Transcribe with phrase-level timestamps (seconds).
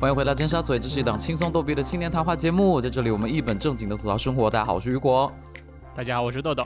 [0.00, 4.48] 欢迎回到尖沙咀，这是一档轻松逗比的青年谈话节目，在这里我们一本正经的吐槽生活。
[4.48, 5.32] 大家好，我是雨果。
[5.92, 6.64] 大家好，我是豆豆。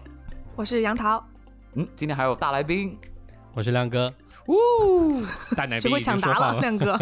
[0.54, 1.24] 我是杨桃。
[1.72, 2.98] 嗯，今天还有大来宾，
[3.54, 4.12] 我是亮哥。
[4.48, 5.22] 呜，
[5.56, 7.00] 大奶学会抢答了，亮哥。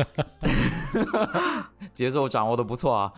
[1.92, 3.12] 节奏掌握的不错啊。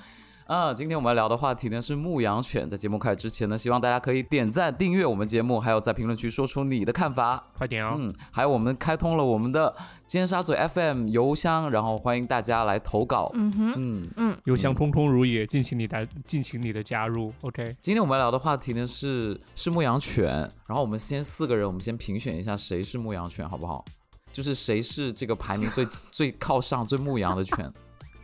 [0.52, 2.68] 啊，今天我们聊的话题呢是牧羊犬。
[2.68, 7.94] 在节目开始之前呢，希望大家可以点赞、订阅我们节目，还有在评论区说出你的看法，快点哦。
[7.98, 9.74] 嗯，还有我们开通了我们的
[10.06, 13.30] 尖沙咀 FM 邮箱，然后欢迎大家来投稿。
[13.32, 17.32] 嗯哼，嗯嗯，邮箱空空如也，敬请你来敬请你的加入。
[17.40, 20.26] OK，今天我们聊的话题呢是是牧羊犬，
[20.66, 23.82] 然后我们先四个人，我们先评选一下谁是牧羊犬，好不好？
[24.30, 27.72] 就是谁是这个排名最 最靠上、最牧羊的犬？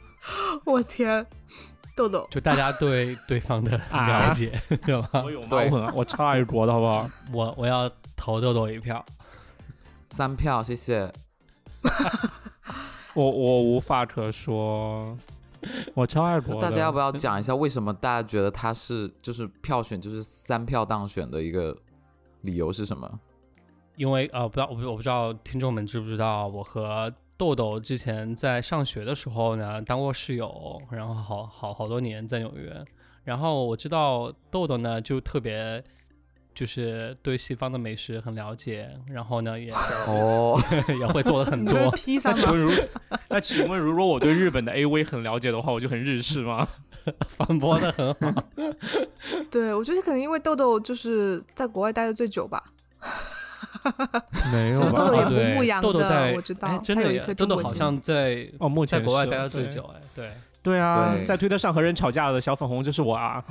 [0.66, 1.26] 我天！
[1.98, 5.22] 豆豆，就大家对 对方的了解，对吧？
[5.24, 5.92] 我有吗？
[5.96, 7.10] 我超爱国的好不好？
[7.34, 9.04] 我我要投豆豆一票，
[10.10, 11.12] 三票，谢谢。
[13.14, 15.16] 我我无话可说，
[15.94, 16.62] 我超爱国。
[16.62, 21.76] 大家要不要讲一下为什么大家觉得他是就是票选就是三票当选的一个
[22.42, 23.18] 理由是什么？
[23.96, 27.12] 因为呃，不知道我不我不知道听众们知不知道我和。
[27.38, 32.84] 豆豆之前在上学的时候呢，当过室友，然后好好好多年在纽约。
[33.22, 35.82] 然后我知道豆豆呢，就特别
[36.52, 39.68] 就是对西方的美食很了解，然后呢也
[40.08, 40.60] 哦
[40.98, 42.32] 也会做的很多披萨。
[42.36, 42.72] 那 请问如
[43.28, 46.66] 那请问如果我对日本的 AV 很了解的话，我就很日式吗？
[47.28, 48.44] 反驳的很好。
[49.48, 52.64] 对，我觉得可能因为豆豆就是在国外待的最久吧。
[54.52, 55.28] 没有吧？
[55.28, 63.44] 对，豆豆在，我知道，真的，豆豆好像在哦，目前在国外待的最久，哎，对，对啊，在推特上和人吵架的小粉红就是我啊，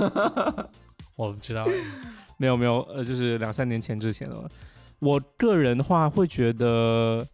[1.16, 1.64] 我不知道，
[2.38, 4.48] 没有没有，呃，就是两三年前之前了。
[4.98, 7.26] 我个人的话会觉得，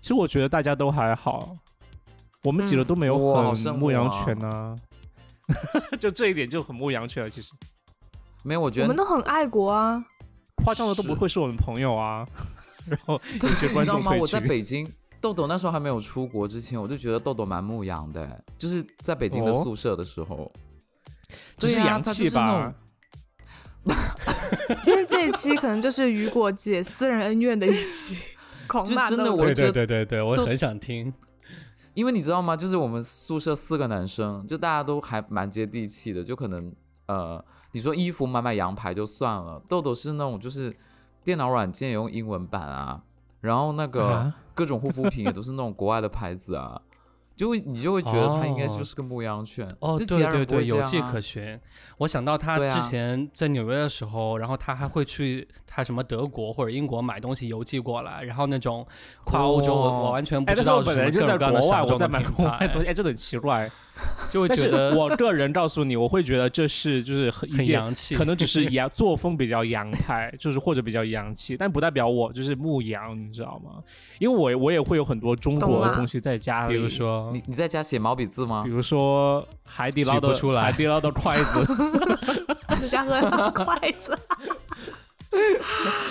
[0.00, 1.56] 其实我觉得大家都还好，
[2.42, 4.76] 我们几个都没有很牧羊犬啊，
[5.98, 7.30] 就这一点就很牧羊犬了。
[7.30, 7.52] 其实
[8.42, 10.04] 没有，我觉得我们都很爱国啊。
[10.62, 12.26] 夸张的都不会是我们朋友啊，
[12.86, 14.12] 然后一些观众吗？
[14.12, 14.88] 我在北京，
[15.20, 20.50] 豆豆那时候还没有出国之前，我就觉得豆豆蛮牧羊的，就是在北京的宿舍的时候，
[21.58, 22.74] 这是洋气吧？
[24.82, 28.16] 今天这一期可能就是雨果姐私人恩怨的一期，
[28.66, 31.12] 狂骂真的，我对对对对对，我很想听，
[31.92, 32.56] 因为你知道吗？
[32.56, 36.72] 就是我们宿舍四个男生，就大家都还蛮接地气的，就可能
[37.06, 37.44] 呃。
[37.74, 40.72] 你说衣服买买洋牌就算了，豆豆是那种就是
[41.24, 43.02] 电脑软件也用英文版啊，
[43.40, 46.80] 然后那个各种护肤品也都是那种国外的牌子啊。
[47.36, 51.58] 就会你就会觉得它应该就是个牧羊犬哦，对对对，有迹可循。
[51.98, 58.86] 我想到他之前在纽约的时候，然后他还会去他什么德国或者英国买东西邮寄过来，然后那种
[59.24, 63.70] 跨欧洲，我我完全不知道是什么各种国外我在买国外东西，哎，真的很奇怪，
[64.30, 64.94] 就会 觉得。
[64.96, 73.82] 我个人告诉你，我会觉得这是就是很洋气，可能只是 洋作风比较洋派，就是或者比较洋气，但不代表我就是牧羊，你知道吗？
[74.18, 78.62] 因为我我也会有很多中国的东西在家里，比如说你你在家写毛笔字吗？
[78.64, 81.64] 比如说海底捞的海底捞的筷子，
[82.80, 84.18] 在家喝筷子，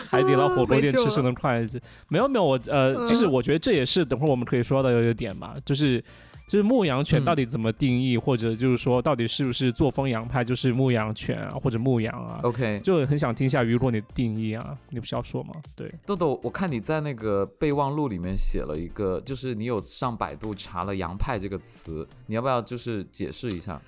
[0.07, 6.03] 海底捞火锅店吃剩的筷子，没有没有我呃，就是我觉得这也是等会儿我们可以说到的一个点嘛，就是。
[6.48, 15.54] 就是牧羊犬到底怎么定义，或者就是说到底是不是作风羊派就是牧羊犬啊，或者牧羊啊？OK，就很想听一下雨果你的定义啊，你不是要说吗？
[15.76, 23.81] 对，豆豆，我看你在那个备忘录里面写了一个，就是你有上百度查了“羊派”这个词，你要不要就是解释一下？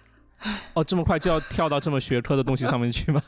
[0.73, 3.21] 哦，这么快就要跳到这么学科的东西上面去吗？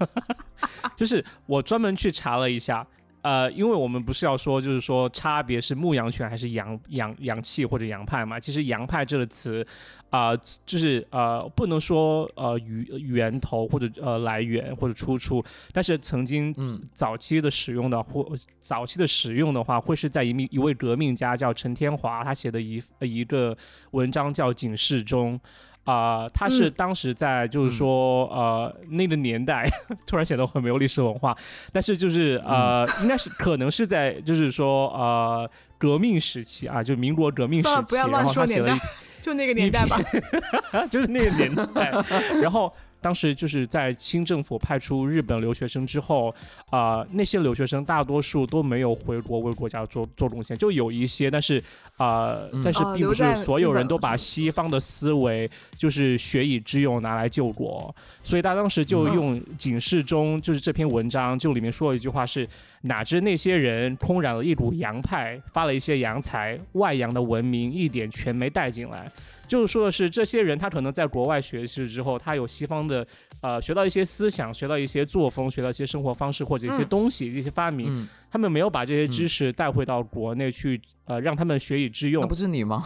[0.95, 2.87] 就是我专门去查了一下。
[3.21, 8.39] 呃，因为我们不是要说，就是说差别是牧羊犬还是羊羊羊气或者洋派嘛？
[8.39, 9.65] 其实“洋派”这个词，
[10.09, 10.33] 啊，
[10.65, 16.55] 就是呃，不能说呃源源头或者呃来源或者出处，但是曾经
[16.93, 18.25] 早期的使用的或
[18.59, 23.57] 早期的使用的话，会是在一名一位革命家叫陈天华他写的一一个
[23.91, 25.39] 文章叫《警示》中。
[25.87, 29.65] 啊，他是当时在，就是说，呃，那个年代，
[30.05, 31.35] 突然显得很没有历史文化，
[31.71, 38.77] 但是就是呃，应该是可能是在，就是说，呃，革命时期啊，就民国革命时期，不要乱说年代，
[39.21, 39.97] 就那个年代吧，
[40.91, 41.89] 就是那个年代，
[42.43, 42.73] 然后。
[43.07, 46.35] 当时就是在清政府派出日本留学生之后，
[46.71, 51.57] 啊、那些留学生大多数都没有回国为国家做做贡献，就有一些，但是
[51.95, 62.45] 啊、嗯但是并不是所有人都把西方的思维就是学以致用拿来救国，所以他当时就嗯用警示中就是这篇文章就里面说了一句话是。
[62.81, 69.11] 哪知那些人空染了一股洋派，发了一些洋财，外洋的文明一点全没带进来。
[69.47, 73.05] 就是说的是，这些人他可能在国外学习之后，他有西方的
[73.41, 82.35] 呃学到一些思想，学到一些作风，学到一些生活方式或者一些嗯东西、一些发明，嗯，他们没有把这些知识带回到国内去，呃，让他们学以致用那不。
[82.35, 82.83] 是你吗？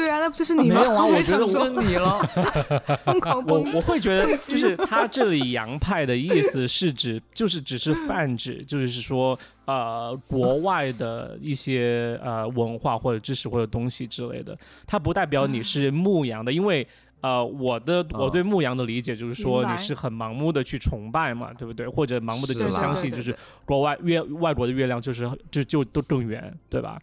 [0.00, 0.80] 对啊，那不就是你吗？
[0.80, 2.18] 没有啊，我也觉得我就是你了。
[3.04, 14.56] 疯狂我我会觉得， 就是他这里洋派的意思是指，就是只是泛指，就是说，呃，国外的一些呃文化或者知识或者东西之类的，
[14.86, 16.86] 它不代表你是牧羊的，因为。
[17.22, 21.86] 呃，我的我对牧羊的理解就是说，你是很盲目的去崇拜嘛，对不对？
[21.86, 23.36] 或者盲目的去相信，就是
[23.66, 26.98] 国外月外国的月亮就是就就都更圆，对吧？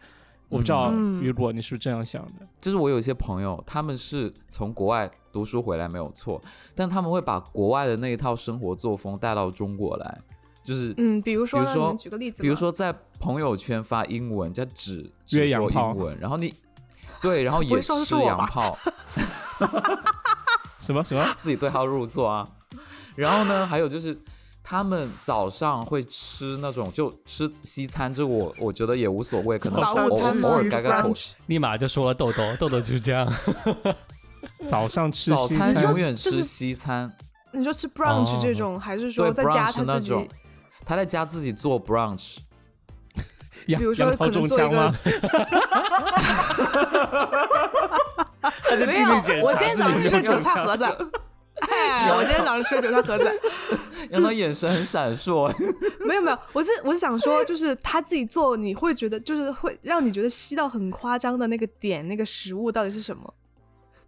[0.49, 2.47] 我不知道嗯雨果你是不是这样想的？
[2.61, 6.41] 就是我有一些朋友，他们是从国外读书回来没有错，
[6.73, 10.21] 但他们会把国外的那一套生活作风带到中国来，
[10.63, 15.01] 就是嗯，比如说，比如说举个例子，比如说在朋友圈发英文，叫只
[15.31, 16.53] 约只说英文，然后你
[17.21, 18.77] 对，然后也吃洋炮，
[20.79, 21.25] 什么什么？
[21.37, 22.47] 自己对号入座啊。
[23.15, 24.17] 然后呢，还有就是
[24.69, 31.13] 他们早上会吃那种就吃西餐，这我我觉得也无所谓，可能偶偶尔改改口。
[31.45, 33.33] 立马就说了豆豆，豆豆就是这样。
[34.69, 35.83] 早上吃早餐西餐。
[35.83, 37.09] 永远吃西餐，
[37.53, 40.27] 你说吃 brunch 哦这种，还是说在家他自己种，
[40.85, 42.39] 他在家自己做 brunch，
[43.67, 44.93] 杨比如说可能做一个
[48.85, 49.15] 没有
[49.45, 50.83] 我查今天早上吃的自己有没有中枪韭菜盒子。
[51.61, 53.31] 哎，我今天早上吃的韭菜盒子，
[54.09, 55.51] 让他眼神很闪烁。
[56.07, 63.33] 没有没有，我是我是想说，就是他自己做，你会觉得就是会让你觉得吸到很夸张的那个点，那个食物到底是什么？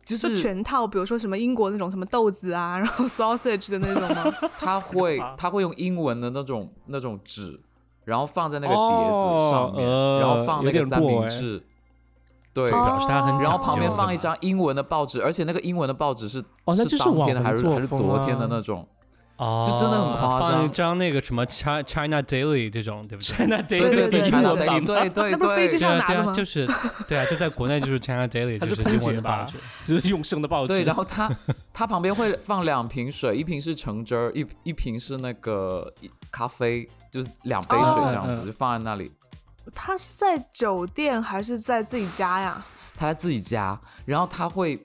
[0.06, 4.34] 就就是全套，比如说什么英国那种什么豆子啊，然后 sausage 的那种吗？
[4.58, 7.60] 他会啊他会用英文的那种那种纸，
[8.06, 11.62] 然后放在那个碟子上面，哦然后放那个三明治，
[12.54, 18.88] 对，哦表示他很然后旁边放一张英文的报纸，而且那个英文的报纸是哦那就是当天的还是还是昨天的啊那种，
[19.38, 20.52] 哦，就真的很夸张。
[20.52, 26.34] 放一张那个什么 China China Daily 这种，对不对？China 对 Daily 对对对，China Daily，对对对那不是飞机对上拿的吗？
[26.34, 26.68] 就是
[27.08, 29.54] 对啊，就在国内就是 China Daily，就是英文的报纸。
[29.88, 30.74] 就是用生的报纸。
[30.74, 31.30] 对，然后它
[31.72, 39.12] 它旁边会放两瓶水，一瓶是橙汁儿，一一瓶是那个一咖啡，就是两杯水这样子，就放在那里。
[39.74, 42.66] 他是在酒店还是在自己家呀？
[42.98, 44.78] 他在自己家，然后他会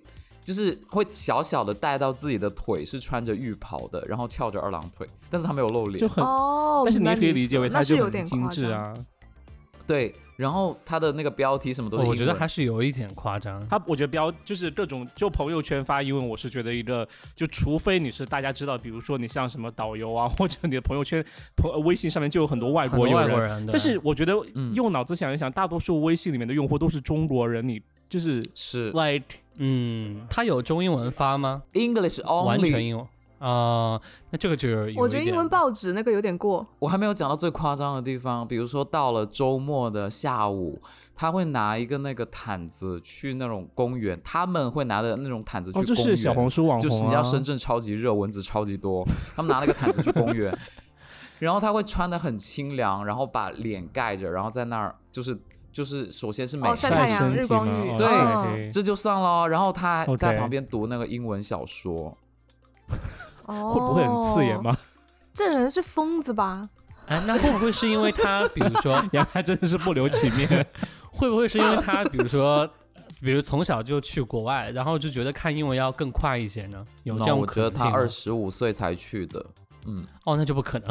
[0.44, 6.08] 就是会小小的带到自己的腿是穿着浴袍的，然后翘着二郎腿，但是他没有露脸就。
[6.08, 8.64] 很，哦，但是你也可以理解为他是有点就很精。
[8.64, 8.94] 致啊。
[9.86, 13.64] 对，然后他的那个标题什么都是、哦我觉得还是有一点夸张。
[13.68, 21.24] 他我觉得标就是各种就朋友圈发英文，我是觉得一个就除非你是大家知道，比如说你像什么导游啊， 或者你的朋友圈
[21.56, 29.24] 朋微信上面就有很多外国友人，外国人，对但是我觉得嗯用脑子想一想，大多数微信里面的用户都是中国人，你就是是 like
[29.58, 32.80] 嗯，他有中英文发吗？English 完全 only。
[32.80, 33.06] 英文
[33.38, 34.00] 啊、
[34.30, 40.80] 那这个就是有我觉得英文报纸那个有点过，我还没有讲到最夸张的地方，比如说到了周末的下午，
[41.14, 45.96] 他会拿一个那个毯子去那种公园，他们会拿着那种毯子去哦，公园。
[45.96, 50.56] 就是小红书网红啊就是你知道，深圳超级热，蚊子超级多，他们拿那个毯子去公园，
[51.38, 55.38] 然后他会穿的很清凉，然后把脸盖着，然后在那儿就是
[55.70, 62.16] 就是首先是美哦晒晒太阳晒身体日光浴对这就算了，然后他还在旁边读那个英文小说，
[63.44, 64.60] 哦，会不会很刺眼？
[64.62, 64.76] 吗？
[65.32, 66.62] 这人是疯子吧？
[67.06, 70.48] 啊，那会不会是因为他， 比如说，杨他真的是不留情面。
[71.12, 72.68] 会不会是因为他，比如说，
[73.20, 76.84] 比如从小就去国外，然后就觉得看英文要更快一些呢？
[77.04, 79.44] 有这样那我觉得他二十五岁才去的，
[79.86, 80.88] 嗯，哦，那就不可能，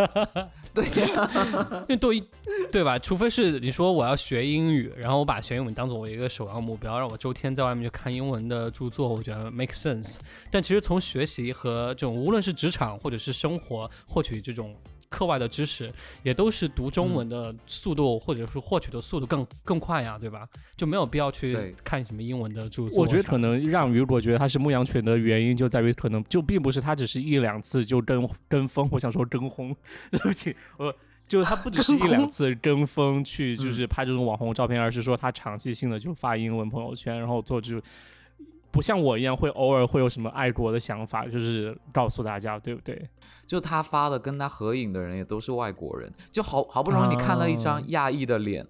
[0.72, 2.22] 对呀、 因为对
[2.70, 2.98] 对吧？
[2.98, 10.16] 除非是你说我要学英语，然后我把学英文当做我一个首要目标，让我周天在外面去看英文的著作，我觉得 make sense。
[10.50, 14.74] 但其实从学习和这种无论是职场或者是生活获取这种
[15.12, 15.92] 课外的知识，
[16.22, 20.48] 也都是读中文的速度、或者是获取的速度更更快呀，对吧？
[20.76, 23.02] 就没有必要去看什么英文的著作。
[23.02, 29.76] 我觉得可能让雨果觉得他是牧羊犬的原因就在于，可能就并不是他只是一两次就跟跟风，我想说跟风，
[30.10, 30.92] 对不起，我
[31.28, 37.80] 就他不只是一两次跟风去就是拍这种网红照片，而是说他长期性的就发英文朋友圈，然后做就
[38.72, 43.08] 不像我一样会偶尔会有什么爱国的想法，就是告诉大家，对不对？
[43.46, 48.66] 就他发的跟他合影的人也都是外国人，就好好不容易你看了一张哦亚裔的脸，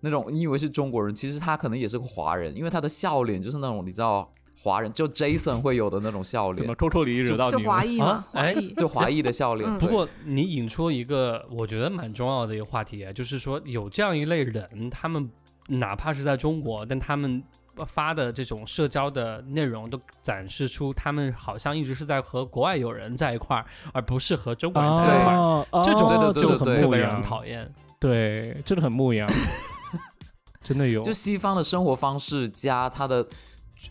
[0.00, 4.32] 那种你以为是中国人，其实他可能也是个华人，因为他的笑脸就是那种你知道
[4.62, 7.68] 华人就 Jason 会有的那种笑脸怎么脸，偷偷里惹到你了？
[7.68, 8.54] 华裔嘛啊，哎。
[8.76, 9.68] 就华裔的笑脸。
[9.68, 15.28] 嗯不过你引出一个我觉得蛮重要的一个话题，就是说有这样一类人，他们
[15.68, 17.42] 哪怕是在中国，但他们
[17.86, 25.36] 发的这种社交的内容都展示出他们好像一直是在和国外友人在一块儿，而不是和中国人在一块儿。
[25.36, 27.74] 哦，这种对对对这个很对牧特别让人羊，讨厌。
[27.98, 29.28] 对，真的很牧羊，
[30.62, 31.12] 真的有就。
[31.12, 33.26] 西方的生活方式加他的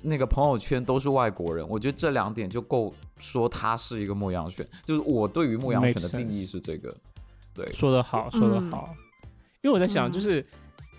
[0.02, 4.68] 那个朋友圈都是外国人，我觉得这两点就够说他是一个牧羊犬。
[4.86, 6.94] 就是我对于牧羊犬的定义是这个，
[7.54, 8.94] 对，说得好，说得嗯好。
[9.62, 10.46] 因为我在想，嗯就是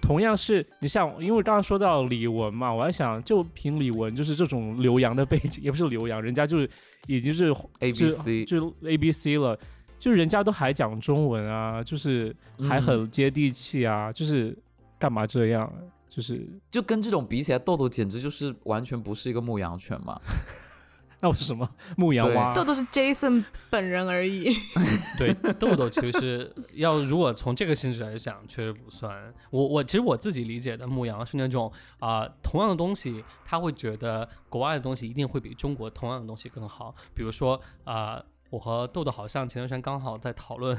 [0.03, 6.69] 同样是你像，因为刚刚说到李玟嘛，我还想，就凭李玟就是这种留洋的背景，也不是留洋，人家就是
[7.07, 9.59] 已经是 A B C 就 A B C 了，
[9.99, 12.35] 就是人家都还讲中文啊，就是
[12.69, 14.55] 还嗯很接地气啊，就是
[14.99, 15.65] 干嘛这样？
[15.65, 15.73] 啊
[16.13, 20.21] 就是就跟这种比起来，豆豆简直就是完全不是一个牧羊犬嘛。
[21.23, 22.53] 那我是什么牧羊对蛙？
[22.53, 24.53] 豆豆是 Jason 本人而已。
[25.17, 29.33] 对，豆豆其实要如果从这个性质来讲，确实不算。
[29.51, 36.93] 我我其实我自己理解的牧羊是那种啊、同样的东西，他会觉得国外的东西一定会比中国同样的东西更好。
[37.15, 40.77] 比如说啊、我和豆豆好像前段时间刚好在讨论，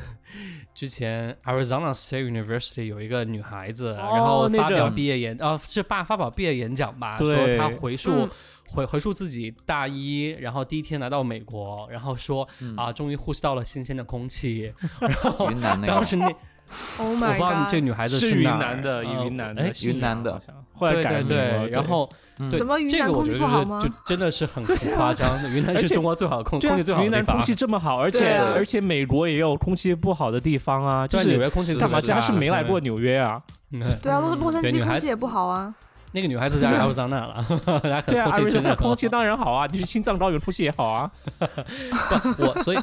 [0.76, 8.28] 之前 Arizona State University 有一个女孩子，然后发表毕业演啊、是发发表毕业演讲吧，说她回溯。
[8.68, 14.74] 嗯回回溯自己大一，然后第一天来到美国，然后说嗯啊，终于呼吸到了新鲜的空气。
[15.52, 16.26] 云南那个，当时那
[16.98, 17.72] Oh 我 my 不知道你 god！
[17.72, 20.42] 这女孩子是云南的，呃云南的，哎，云南的
[20.74, 24.66] 后来对改了对，然后嗯对怎么云这南空个我觉得就是气不好吗就真的是很
[24.96, 25.50] 夸张的。
[25.50, 32.02] 云南是中国最好的空空气最好的地方云南空气这么好，而且啊而且美国也有空气不好的地方啊，就是纽约空气是干嘛？
[32.02, 33.40] 是他是没来对过纽约啊？
[33.72, 35.72] 嗯对啊，洛洛杉矶空气也不好啊。
[36.14, 37.46] 那个女孩子在 阿尔桑那了，
[37.84, 41.12] 她对啊，空气真的很好空气当然好啊，你去青藏高原空气也好啊。
[42.38, 42.78] 不，我所以，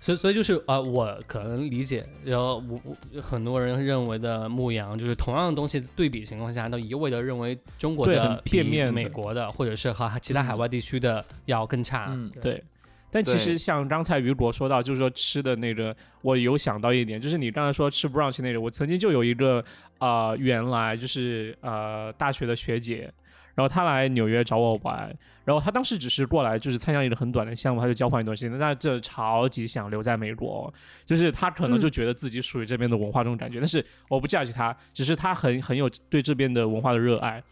[0.00, 12.06] 所以所以就是啊、呃我可能理解，然后我我很多人认为的牧羊，就是同样的东西对比情况下，都一味的认为中国的片面美国的或者是和其他海外地区的要更差。
[12.10, 12.62] 嗯对，
[13.14, 19.62] 但其实像刚才雨果说到，就是说吃的那个，我有想到一点，就是你刚才说吃 brunch 那个，我曾经就有一个
[19.98, 23.12] 呃，原来就是呃大学的学姐，
[23.54, 25.14] 然后她来纽约找我玩，
[25.44, 30.72] 然后她当时只是过来就是参加一个很短的项目，她就交换一段时间，但她这超级想留在美国，
[31.04, 37.42] 就是她可能就觉得自己属于这边的文化这种感觉，但是我不 judge 她，只是她很很有对这边的文化的热爱。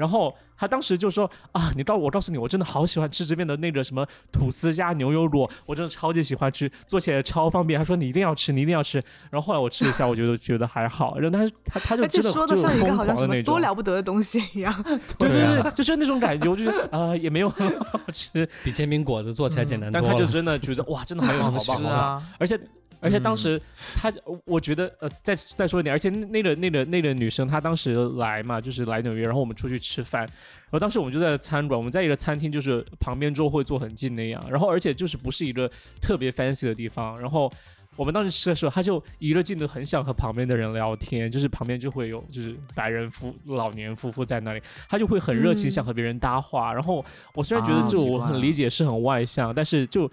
[0.00, 7.78] 然后他当时就说啊，你告我告诉你，我真的好喜欢吃这边的那个什么吐司加牛油果，我真的超级喜欢吃，做起来超方便。
[7.78, 8.96] 他说你一定要吃，你一定要吃。
[9.30, 11.18] 然后后来我吃了一下，我觉得觉得还好。
[11.18, 14.74] 然后他他他就真的说的像一个就疯好像什么狂的那种多，了不得的东西一样。
[15.18, 16.48] 对对啊对对，就是那种感觉。
[16.48, 20.06] 我就觉得呃也没有很好吃，比煎饼果子做起来简单多了。
[20.08, 21.98] 但他就真的觉得哇，真的很有什么好吃好棒好棒。
[21.98, 22.58] 啊，而且
[23.00, 23.62] 而且当嗯时
[23.96, 24.12] 他，
[24.44, 37.50] 我觉得呃，再再说一点，而且那个那个那个女生她当时来嘛，就是来纽约，然后我们出去吃饭，然后当时我们就在餐馆，我们在一个餐厅，就是旁边桌会坐很近那样，然后而且就是不是一个特别 fancy 的地方，然后。
[37.96, 46.72] 我们当时吃的时候，他就一个劲的很想和旁边的人聊天，就是旁边就会有就是白人夫老年夫妇在那里，他就会很热情嗯想和别人搭话。
[46.72, 47.04] 然后
[47.34, 50.10] 我虽然觉得啊就我很理解是很外向，但是就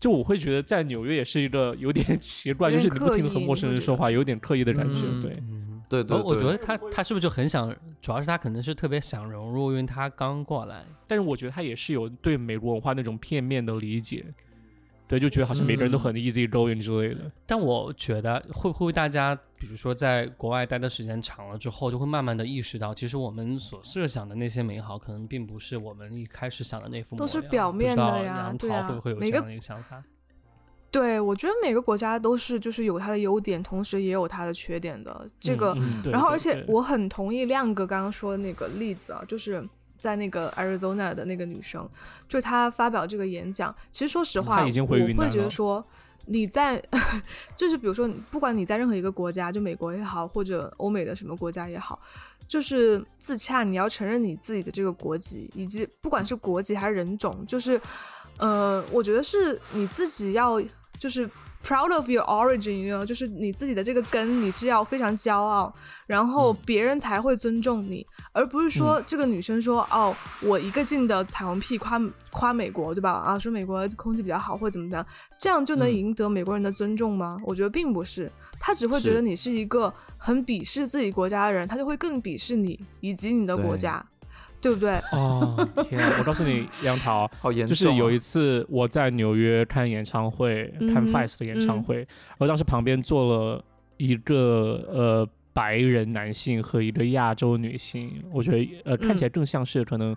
[0.00, 5.02] 就我会觉得在纽约也是一个有点奇怪， 就是你不停的和陌生人说话，有点刻意的感觉。
[5.04, 10.84] 嗯对，嗯，对对对，我我觉得他他是不是就很想，主要是他可能是特别想融入，因为他刚过来。
[11.06, 14.24] 但是我觉得他也是有对美国文化那种片面的理解，
[15.06, 17.30] 对，就觉得好像每个人都很 easy going 之类的。
[17.46, 27.26] 但我觉得会会不会大家，比如说在国外待的时间长了之后，就会慢慢的意识到，其实我们所设想的那些美好，可能并不是我们一开始想的那副模样。
[27.26, 30.02] 都是表面的呀对啊桃会不会有这每个样的一个想法？
[30.90, 35.28] 对，我觉得每个国家都是就是有它的优点，同时也有它的缺点的。
[35.40, 39.68] 这个，嗯，嗯然后而且我很同意亮哥刚刚说的那个例子啊，就是
[40.04, 41.88] 在那个 Arizona 的那个女生，
[42.28, 45.82] 就她发表这个演讲，其实说实话，她已经回我会觉得说。
[46.26, 46.82] 你在，
[47.54, 52.00] 就是比如说，不管你在任何一个国家，就美国也好，或者欧美的什么国家也好，
[52.48, 57.78] 就是自洽，你要承认你自己的这个国籍，以及不管是国籍还是人种，就是，
[58.38, 60.58] 呃，我觉得是你自己要，
[60.98, 61.28] 就是
[61.64, 65.72] proud of your origin，you know, 就是你自己的这个根，你是要非常骄傲，
[66.06, 66.56] 然后嗯。
[66.66, 73.10] 别人才会尊重你，而不是说这个女生说、哦，我一个劲的彩虹屁夸夸美国，对吧？
[73.12, 75.04] 啊，说美国空气比较好或者怎么样，
[75.38, 75.94] 这样就能嗯。
[75.94, 77.40] 赢得美国人的尊重吗？
[77.44, 78.30] 我觉得并不是，
[78.60, 83.78] 他只会觉得你是一个很鄙视自己国家的人，他就会更鄙视你以及你的国对。
[83.78, 84.04] 家，
[84.64, 84.94] 对不对？
[85.12, 86.16] 哦，天啊！
[86.18, 87.68] 我告诉你，杨桃， 好严重、啊。
[87.68, 93.64] 就是有一次我在纽约看演唱会，看嗯看 Fice 的演唱会，然后当时旁边坐了
[93.98, 100.16] 一个呃白人男性和一个亚洲女性，我觉得呃看起来更像是可能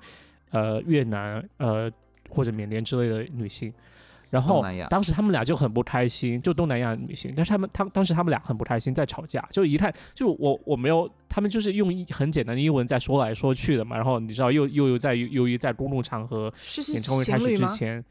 [0.52, 1.92] 呃越南呃
[2.30, 3.74] 或者缅甸之类的女性。
[4.30, 17.58] 然后当时他们俩就很不开心，就东南亚女性，但是他们他们当时他们俩很不开心，在吵架，就一看就我我没有，他们就是用一很简单的英文在说来说去的嘛，然后你知道又又又在由于在公共场合是是演唱会开始？
[17.58, 18.04] 之前，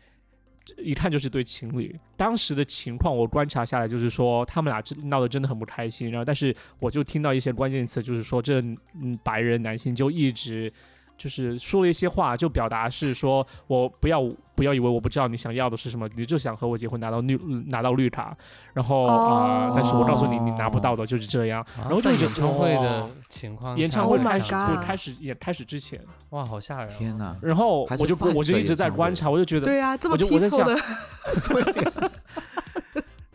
[0.78, 1.94] 一看就是对情侣。
[2.16, 6.10] 当时的情况我观察下来，就是说他们俩真闹得真的很不开心。
[6.10, 10.70] 然后，但是我就听到一些关键词，就是说这嗯白人男性就一直
[11.16, 14.22] 就是说了一些话，就表达是说我不要
[14.54, 18.36] 不要以为我不知道你想要的是什么，你就想和我结婚拿到绿拿到绿卡，
[18.74, 21.64] 然后啊、哦但是我告诉你，你拿不到的就是这样。
[21.76, 24.52] 然然后就在演唱会的情况演下，Oh 唱会开始
[24.84, 27.16] 开始也开始之前，哇，好吓人、天！
[27.16, 27.36] 哪！
[27.42, 30.76] 然后我就我就一直在观察，我就觉得对呀、这么我就我在想的，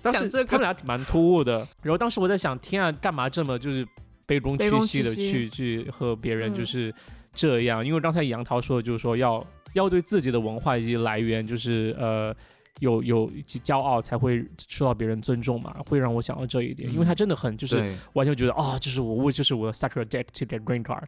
[0.02, 3.86] 当时 这他们俩蛮突兀的，然后当时我在想，天啊，干嘛这么就是
[4.28, 6.94] 卑躬屈膝的去去和别人就嗯是
[7.34, 7.86] 这样？
[7.86, 12.36] 因为刚才杨桃说的就是说要要对自己的文化以及来源就是呃
[12.80, 21.04] 有有骄傲，才会受到别人尊重嘛，会让我想到这一点，因为他真的很就是，完全觉得啊，这是我为就是我的 such a debt to get green card，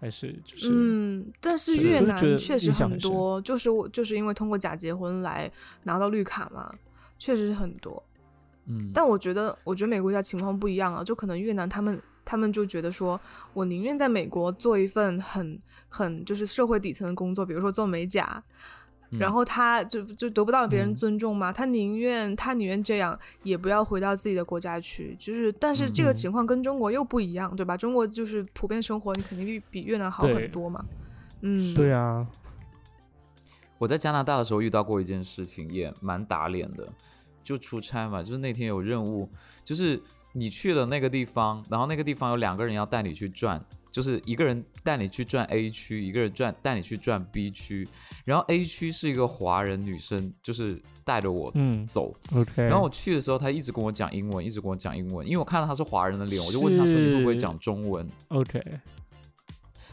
[0.00, 5.50] 还是就是、嗯，但是越南确实很多，就是我就是因为通过假结婚来
[5.82, 6.72] 拿到绿卡嘛，
[7.18, 8.02] 确实是很多。
[8.68, 13.18] 嗯，但我觉得，我觉得每个国家情况不一样啊，就可能越南他们他们就觉得说，
[13.54, 18.42] 我宁愿在美国做一份很很就是社会底层的工作，比如说做美甲，
[19.12, 25.14] 嗯然后他就就得不到别人嗯尊重嘛，他宁愿他宁愿这样，也不要回到自己的国家去。
[25.18, 27.76] 就是，但是这个嗯情况跟中国又不一样，对吧？
[27.76, 30.84] 中国就是普遍生活，你肯定比比越南好很多嘛。
[31.42, 32.26] 嗯，对啊，
[33.78, 36.88] 我在加拿大的时候遇到过一件事情，也蛮打脸的。
[37.44, 39.30] 就出差嘛，就是那天有任务，
[39.64, 40.02] 就是
[40.38, 43.58] 你去了那个地方，然后那个地方有两个人要带你去转，
[43.90, 47.88] 就是一个人带你去转 A 区，一个人转带你去转 B 区。
[48.26, 52.14] 然后 A 区是一个华人女生，就是带着我嗯走。
[52.34, 58.62] ，OK，然后我去的时候，她一直跟我讲英文，一直跟我讲英文，因为我看到她是华人的脸，我就问她说你会不会是讲中文？OK，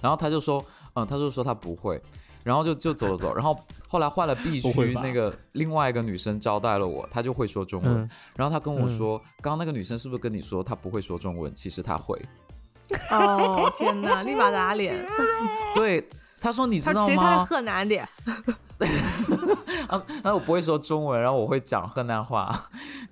[0.01, 0.61] 然后她就说，
[0.95, 2.01] 嗯，她就说她不会，
[2.43, 11.53] 然后就就走了走，然后后来换了 B 区，那个另外一个女生招待了我，她就会说中文，嗯，然后她跟我嗯说，刚刚那个女生是不是跟你说她不会说中文？
[11.53, 12.19] 其实她会，
[13.11, 15.05] 哦天哪，立马打脸。
[15.73, 16.07] 对，
[16.41, 17.43] 她说你知道吗其实她是？
[17.45, 17.97] 河南的，
[19.87, 22.53] 啊，那我不会说中文，然后我会讲河南话，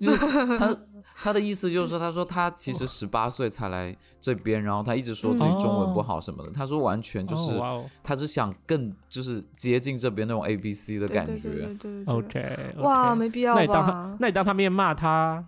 [0.00, 0.18] 就是
[0.58, 0.76] 他
[1.22, 11.32] 他的意思就是说，他说他其实十八岁才来这边，然后他一直说自己中文不好什么的，他说完全就是哦哇哦他只想更就是接近这边那种 A B C 的感觉。
[11.34, 12.14] 对对对对对对。
[12.14, 14.16] ，OK，哇，没必要那你当他？
[14.18, 15.44] 那你当他面骂他，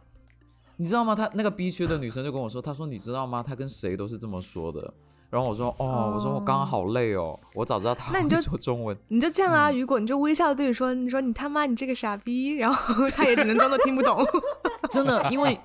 [0.77, 1.13] 你知道吗？
[1.13, 3.43] 他那个 B 区的女生就跟我说，他说你知道吗？
[3.45, 4.95] 他跟谁都是这么说的。
[5.29, 8.97] 然后我说哦，我说我刚刚好累哦，我早知道他会那你就说中文。
[9.09, 14.25] 你就这样啊，嗯雨果，你就微笑的对你说，你说你他妈你这个傻逼，然后他也只能装作听不懂。
[14.91, 15.57] 真的，因为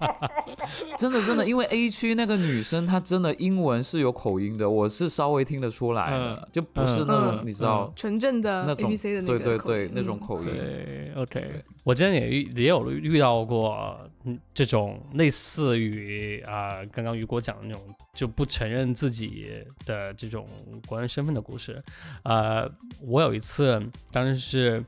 [0.97, 10.45] 真的真的，因为 A 区那个女生她真的英文是有口音的，我是稍微听得出来的，嗯就不是那种、嗯你知道、纯正的那 A 种 B C 的那对个口对对音嗯那种口音。
[10.45, 17.81] 对，OK，我之前也遇也有遇到过，嗯，这种类似于啊、刚刚雨果讲的那种，
[18.15, 19.51] 就不承认自己
[19.85, 20.47] 的这种
[20.87, 21.78] 国人身份的故事。
[22.23, 22.69] 呃，
[23.01, 24.83] 我有一次，当时是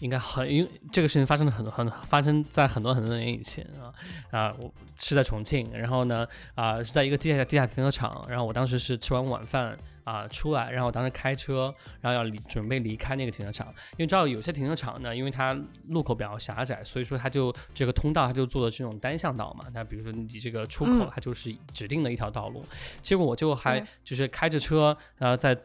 [0.00, 3.92] 应该很，因为这个事情发生了很多很发生在很多很多年以前啊
[4.30, 9.76] 啊，我是在重庆，然后呢啊、是在一个地下地下停车场，然后我当时是吃完晚饭。
[10.04, 19.64] 啊，出来，然后我当时开车，然后要离准备离开那个停车场，因为知道有些停车场呢，因为它路口比较狭窄，所以说它就这个通道它就做的这种单向道嘛。
[19.72, 22.62] 那比如说你这个出口嗯，它就是指定的一条道路。
[23.00, 25.58] 结果我就还就是开着车，然后在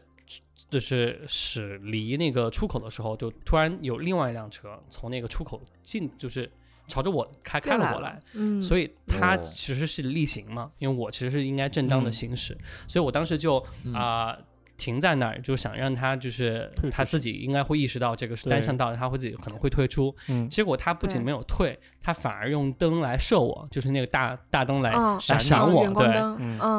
[0.70, 6.50] 就是驶离那个出口的时候，就突然有另外一辆车从那个出口进，就是
[6.86, 8.20] 朝着我开开了了过来。
[8.34, 12.12] 嗯，所以它哦其实是逆行嘛，因为我其实是应该正当的嗯。
[12.12, 13.94] 行驶，所以我当时就嗯。
[13.94, 14.36] 啊、
[14.80, 20.14] 停在那儿，就想让他就是他自己应该会意识到这个是单向道，他会自己可能会退出。
[20.28, 26.06] 嗯，结果他不仅没有退，他反而用灯来射我，就是那个大大灯来、闪嗯我，对，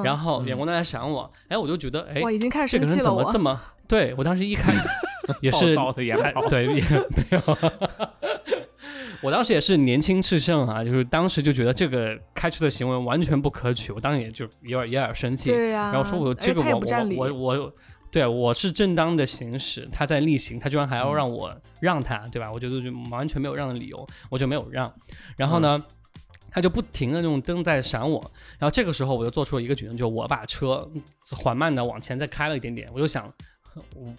[0.04, 3.62] 然后嗯远光灯来闪我，哎，我就觉得哎哇，，已经开始这个人生气了，我怎么这么？
[3.88, 4.74] 对我当时一开
[5.42, 7.42] 也 暴是躁的眼还泡，对，也没有。
[9.22, 17.74] 我当时也是年轻气盛啊，就是当时就觉得这个开车的行为完全不可取，我当时也就有点有点生气，对呀，然后说我这个我不占理我我我，
[18.12, 22.52] 对我是正当的行驶，他在逆行，他居然还要让我让他，对吧？
[22.52, 24.94] 我觉得就完全没有让的理由，我就没有让。
[25.38, 25.82] 然后呢，
[26.50, 28.20] 他就不停的那种灯在闪我，
[28.60, 30.88] 然后这个时候我就做出了一个举动，就是我把车
[31.32, 33.34] 缓慢的往前再开了一点点，我就想
[33.96, 34.14] 我。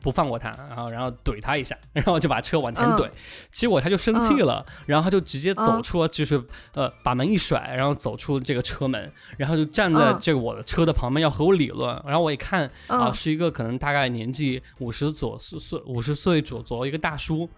[0.00, 2.96] 不放过他，然后然后怼他一下， 然后就把车往前嗯。
[2.96, 3.10] 怼，
[3.52, 6.42] 结果他就生气了，然后他就直接走嗯出了，就是
[6.74, 10.18] 呃把门一甩，然后走出这个车门，然后就站在嗯。
[10.20, 17.48] 这个我的车的旁边要和我理论，然后我一看啊、嗯是一个可能大概年纪五十左岁五十岁左左右一个大叔，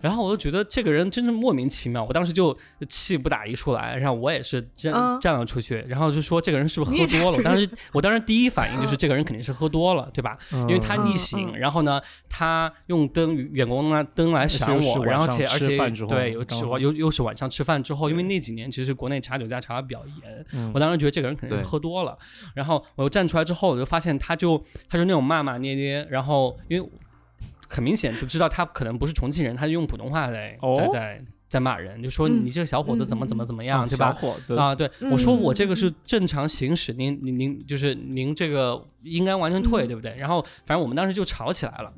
[0.00, 2.56] 然后我就觉得这个人真是莫名其妙，我当时就
[2.88, 5.20] 气不打一处来，然后我也是站、嗯。
[5.20, 7.36] 站了出去，然后就说这个人是不是喝多了？
[7.38, 10.38] 我当时我当时第一反应就是这个人肯定是喝多了，对吧？
[10.52, 11.58] 因因为他逆嗯行，嗯。
[11.58, 20.70] 然后呢，他用灯远光灯灯来闪我，然后且而且吃饭之后对，有吃又又是晚上吃饭之后，因为那几年其实国内查酒驾查的比较严，嗯。
[20.74, 22.16] 我当时觉得这个人肯定是喝多了，
[22.54, 26.88] 然后我又站出来之后，我就发现他就他就那种骂骂咧咧，然后因为
[27.68, 30.74] 很明显就知道他可能不是重庆人，他就用普通话在、哦？
[30.76, 34.12] 在在在骂人，就说嗯你这个小伙子怎么怎么怎么样，啊对吧？
[34.12, 34.56] 小伙子。
[34.56, 39.88] 啊，对，我说我这个嗯是正常行驶，您您您就是您这个应该完全退，嗯。
[39.88, 40.14] 对不对？
[40.18, 41.92] 然后反正我们当时就吵起来了，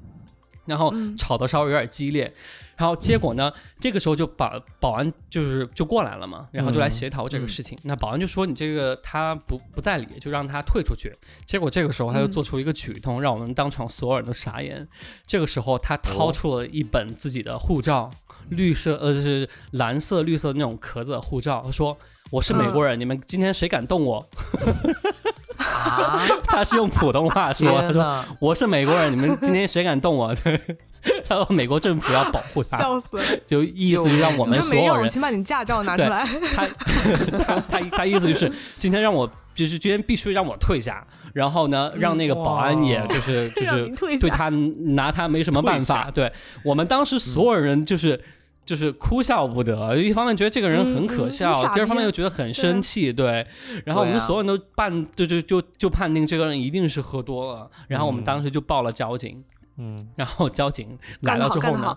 [0.66, 1.16] 然后嗯。
[1.16, 2.32] 吵得稍微有点激烈，
[2.78, 7.76] 然后结果呢，这个时候就保保安就是就过来了嘛，然后就来嗯协调这个嗯事情。
[7.82, 11.12] 那保安就说你这个他不不在理，就让他退出去。
[11.44, 14.86] 结果这个时候他就嗯做出一个举动，让我们当场所有人都傻眼。
[15.26, 18.08] 这个时候他掏哦出了一本自己的护照，
[18.48, 21.98] 绿色呃就是蓝色绿色的那种壳子的护照，他说。
[22.30, 24.28] 我是美国人，你们今天谁敢动我？
[25.68, 26.20] 啊！
[26.44, 28.24] 他是用普通话说，他说！
[28.40, 30.34] 我是美国人，你们今天谁敢动我？
[31.28, 33.22] 他说美国政府要保护他，笑死了！
[33.46, 36.26] 就意思就让我们所有人，请把你驾照拿出对来。
[36.54, 36.66] 他
[37.44, 43.86] 他他他意思就是今天让我就是今天必须让我退下，然后呢让那个保安也就是就是。
[44.20, 46.30] 对他拿他没什么办法，对
[46.64, 48.20] 我们当时所有人就是。
[48.68, 53.46] 就是哭笑不得，一方面觉得这个人很可笑，第二方面又觉得很生气，对。
[53.86, 59.42] 然后我们所有人都判，就就就就判定这个人一定是喝多了，然后我们嗯当时就报了交警，
[59.78, 61.96] 嗯然后交警来了之后呢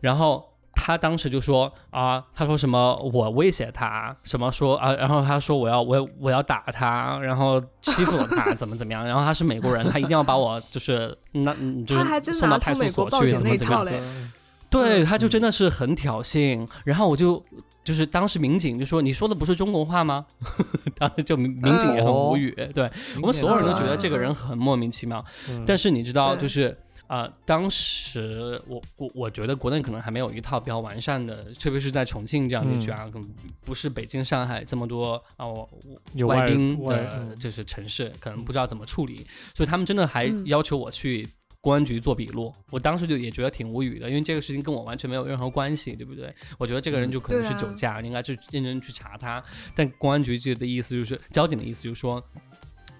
[0.00, 14.00] 然后他当时就说啊，他说什么我威胁他，什么说啊，然后他说我要我要我要打他，然后欺负了他，怎么怎么样，然后他是美国人，他一定要把我就是那嗯就是他还真送到派出所去，国报警怎么怎么样那一套。
[14.00, 14.02] 嘞。
[14.80, 15.06] 对，嗯。
[15.06, 17.42] 他就真的是很挑衅，然后我就
[17.82, 20.26] 就是当时民警就说你说的不是中国话吗？
[20.98, 22.90] 当时就民民警也很无语，对
[23.22, 25.64] 我们所有人都觉得这个人很莫名其妙，嗯。
[25.66, 33.28] 但是你知道，就是啊、呃当时我我我觉得国内可能还没有一套比较完善的，特别是在重庆这样地区啊，可能
[33.64, 35.68] 不是北京、上海这么多啊、我
[36.14, 37.36] 有外宾外的嗯。
[37.36, 40.46] 就是城市，可能不知道怎么处理，所以他们真的还嗯。
[40.46, 41.28] 要求我去。
[41.64, 46.30] 公安局做笔录，我当时就也觉得挺无语的，因为这个事情跟我完全没有任何关系，对不对？
[46.58, 49.42] 我觉得这个人就可能是酒驾，应该去认真去查他。
[49.74, 52.22] 但公安局这的意思就是，交警的意思就是说，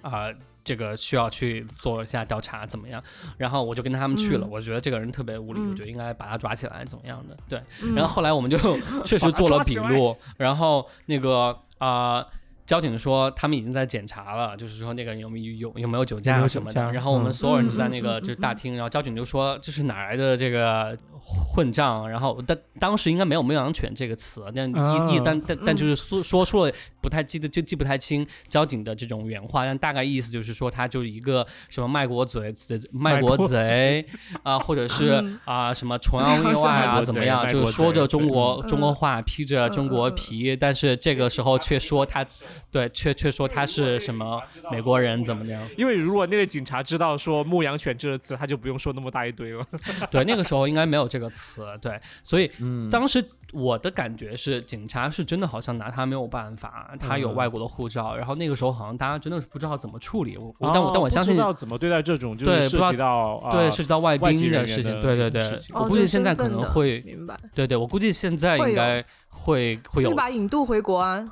[0.01, 0.33] 啊、
[0.65, 3.05] 这个需要去做一下调查，怎么样？
[3.37, 7.37] 然后我就跟他们去了，嗯我觉得这个人特别无理，嗯我觉得应该把他抓起来，怎么样的？
[7.47, 7.61] 对。
[7.83, 8.57] 嗯然后后来我们就
[9.03, 12.27] 确实做了笔录，然后那个啊。
[12.67, 16.93] 交警说他们已经在检查了，就是说那个有没有有有没有酒驾什么的。
[16.93, 22.09] 然后我们嗯所有人就在那嗯个就是大厅，然后交警就说这是哪来的这个混账？
[22.09, 25.09] 然后但当时应该没有“牧羊犬”这个词，但啊。
[25.11, 25.77] 一一但但但嗯。
[25.77, 32.53] 就是说说出了不太记得就记不太清交警的这种原话，但大概意思就是说他就是一个什么卖国贼
[32.93, 34.05] 卖国国贼。
[34.43, 35.41] 啊，或者是嗯。
[35.45, 42.25] 啊什么崇洋媚外啊 怎么样，就是说着中国嗯中国话，披着中国皮，但是这个时候却说他
[42.71, 44.41] 对却却说他是什么
[44.71, 45.63] 美国人怎么样？
[45.77, 49.67] 因为如果那个警察知道说“牧羊犬”这个词，他就不用说那么大一堆了。
[50.11, 57.35] 对，那个时候应该没有这个词，对，所以嗯，当时我的感觉是，警察是真的好像拿他没有办法，他有嗯。
[57.35, 60.37] 外国的护照，然后那个时候好像大家真的是不知道怎么处理。
[60.37, 65.43] 我我但我但我哦相信不知，道怎么对待这种就对不知道是涉及到啊对涉及到外宾的事情，对对对。
[65.75, 70.09] 我估计现在可能会，明白，对对，我估计现在应该会会有。
[70.09, 71.25] 就是把引渡回国啊，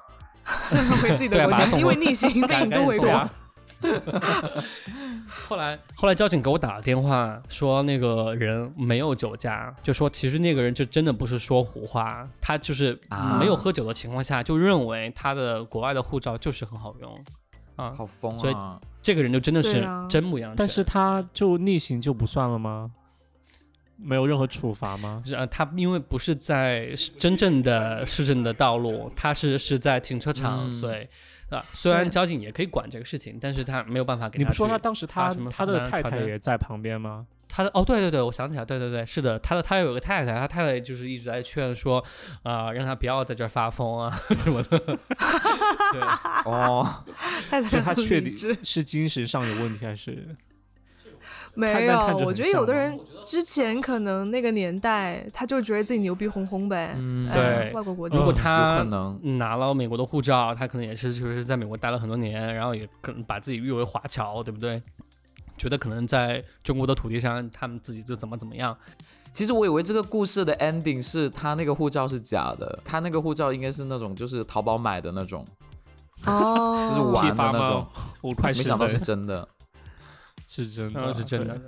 [1.00, 3.20] 回自己的国家，因为逆行 被赶引渡回国赶紧送。
[3.20, 3.30] 啊
[5.48, 17.24] 后来后来交警给我打了电话，说那个人没有酒驾，就说其实那个人就真的不是说胡话，他就是啊没有喝酒的情况下，就认为他的国外的护照就是很好用
[17.74, 18.80] 啊，好疯啊所以啊！
[19.02, 20.56] 这个人就真的是真牧羊犬。
[20.56, 22.88] 但是他就逆行就不算了吗？
[24.02, 25.22] 没有任何处罚吗？
[25.24, 31.06] 是啊，他因为不是在真正的市政的道路，他是是在停车场，嗯所以
[31.50, 37.26] 啊，虽然交警也可以管这个事情，但是他没有办法给你不说他当时他什么他的太太也在旁边吗？
[37.54, 42.02] 他的哦，对对对，我想起来，对对对，是的，他的他有个太太，他太太就是一直在劝说，
[42.44, 44.78] 啊、让他不要在这儿发疯啊 什么的。
[44.78, 46.00] 对，
[46.46, 47.04] 哦，
[47.50, 48.34] 太就他确定
[48.64, 50.34] 是精神上有问题还是？
[51.54, 56.94] 没有我觉得有的人之前可能那个年代，他就觉得自己牛逼哄哄呗。
[56.96, 64.82] 嗯哎对外国国籍如果他可能拿了美国的护照，他可能也是就是在美国待了很多年，然后也可能把自己誉为华侨，对不对？
[65.58, 68.76] 觉得可能在中国的土地上，他们自己就怎么怎么样。
[69.32, 75.44] 其实我以为这个故事的 ending 是他那个护照是假的，他那个护照应该是那种就是淘宝买的那种，
[76.26, 77.86] 哦，就是玩的那种？
[78.22, 79.46] 五块十没想到是的，真的。
[80.52, 81.60] 是真嗯的，是真的。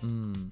[0.00, 0.50] 嗯，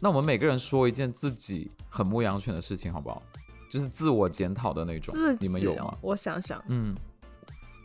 [0.00, 3.22] 那我们每个人说一件自己很牧羊犬的事情好不好？
[3.70, 5.98] 就是自我检讨的那种自，己你们有吗哦？
[6.00, 6.96] 我想想，嗯，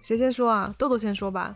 [0.02, 0.74] 谁先说啊？
[0.78, 1.54] 豆豆先说吧。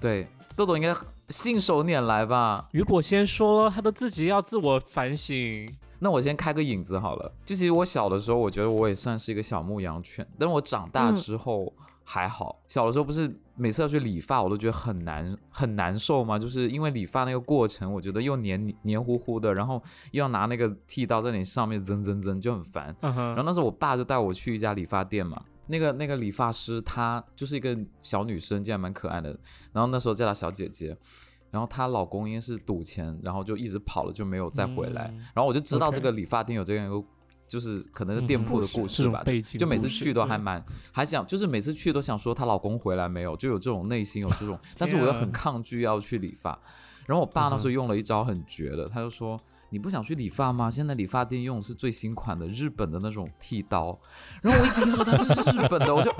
[0.00, 0.96] 对，豆豆应该
[1.28, 2.66] 信手拈来吧？
[2.72, 5.70] 雨果先说了，他都自己要自我反省。
[5.98, 7.30] 那我先开个引子好了。
[7.44, 11.70] 就其实我小的时候，我觉得我也算是一个小牧羊犬，但我长大嗯之后
[12.10, 12.60] 还好。
[12.66, 16.36] 小的时候不是每次要去理发，我都觉得很难很难受吗？
[16.36, 22.96] 就是因为理发那个过程，我觉得又黏黏糊糊的，然后又要拿那个剃刀在你上面增增增，就很烦。
[23.00, 29.30] 然后那时候我爸就带我去一家理发店嘛，那个那个理发师她就是一个小女生，竟然蛮可爱的。
[29.72, 30.96] 然后那时候叫她小姐姐，
[31.52, 35.08] 然后她老公因为是赌钱，然后就一直跑了，就没有再回来。
[35.14, 37.06] 嗯然后我就知道这个理发店有这样一个，
[37.50, 39.18] 就是可能是店铺的故事吧。
[39.18, 46.58] 种背景就每次去都还蛮还想，就是每次去都想说她老公回来没有，就有这种内心有这种， 但是我又很抗拒要去理发。
[47.06, 49.36] 然后我爸那时候用了一招很绝的，他就说。
[49.72, 50.68] 你不想去理发吗？
[50.68, 53.96] 现在理发店用的是最新款的日本的那种剃刀。
[54.42, 56.10] 然后我一听说它是日本的，我就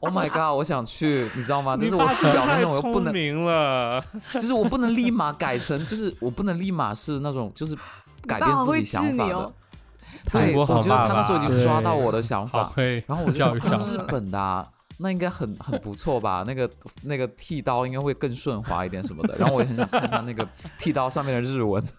[0.00, 1.76] Oh my god，我想去，你知道吗？
[1.78, 7.76] 但是我表面我又不能，明了，就是我不能立马改成，就是我不能立马是那种就是
[8.22, 9.54] 改变自己想法的。
[10.30, 12.72] 对，我觉得他那时候已经抓到我的想法，
[13.06, 14.64] 然后我就教育小想日本的、啊，
[14.98, 16.44] 那应该很很不错吧？
[16.46, 16.70] 那个
[17.02, 19.34] 那个剃刀应该会更顺滑一点什么的。
[19.36, 20.46] 然后我也很想看他那个
[20.78, 21.82] 剃刀上面的日文。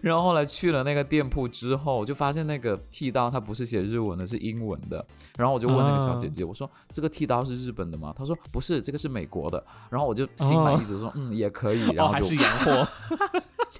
[0.00, 5.04] 然后后来去了那个店铺之后，就发现那个剃刀它不是写日文的，是英文的。
[5.36, 8.14] 然后我就问那个小姐姐，我说这个剃刀是日本的吗？
[8.16, 9.60] 她说不是，这个是美国的。
[9.90, 11.84] 然后我就心满意足说，嗯，也可以。
[11.90, 12.88] 然哦，后就还是洋货，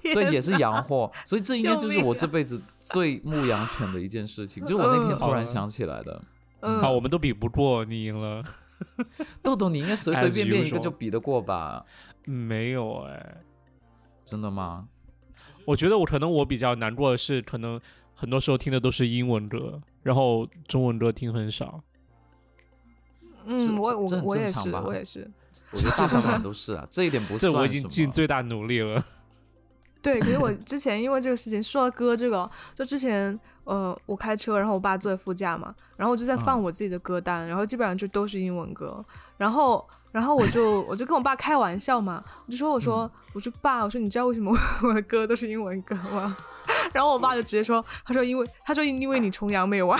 [0.01, 6.21] 对，也是洋货，所以这应该就是我这辈子最牧羊犬的一件事情，就是我那天突然嗯想起来的。
[6.61, 8.43] 嗯，好，我们都比不过，你赢了。
[9.41, 11.85] 豆豆，你应该随随便便一个就比得过吧？
[12.27, 13.37] 嗯没有哎，
[14.25, 14.87] 真的吗？
[15.65, 17.79] 我觉得我可能我比较难过的是，可能
[18.13, 21.81] 很多时候听的都是英文歌，然后中文歌听很少。
[23.45, 24.47] 嗯，我我我我也
[25.03, 25.29] 是。
[25.71, 29.03] 我觉得 大部分人都是啊，这一点不这算我已经尽最大努力了。
[30.01, 36.63] 对，可是我之前因为这个事情说到歌这个，就之前呃我开车，然后我爸坐在副驾嘛，然后我就在放嗯。
[36.63, 39.03] 我自己的歌单，然后基本上就都是英文歌，
[39.37, 46.35] 然后然后我就我就跟我爸开玩笑嘛，我就说我说、我说爸，我说你知道为什么我 的歌都是英文歌吗？
[46.93, 49.97] 然后我爸就直接说，他说因为他说因为你崇洋媚外，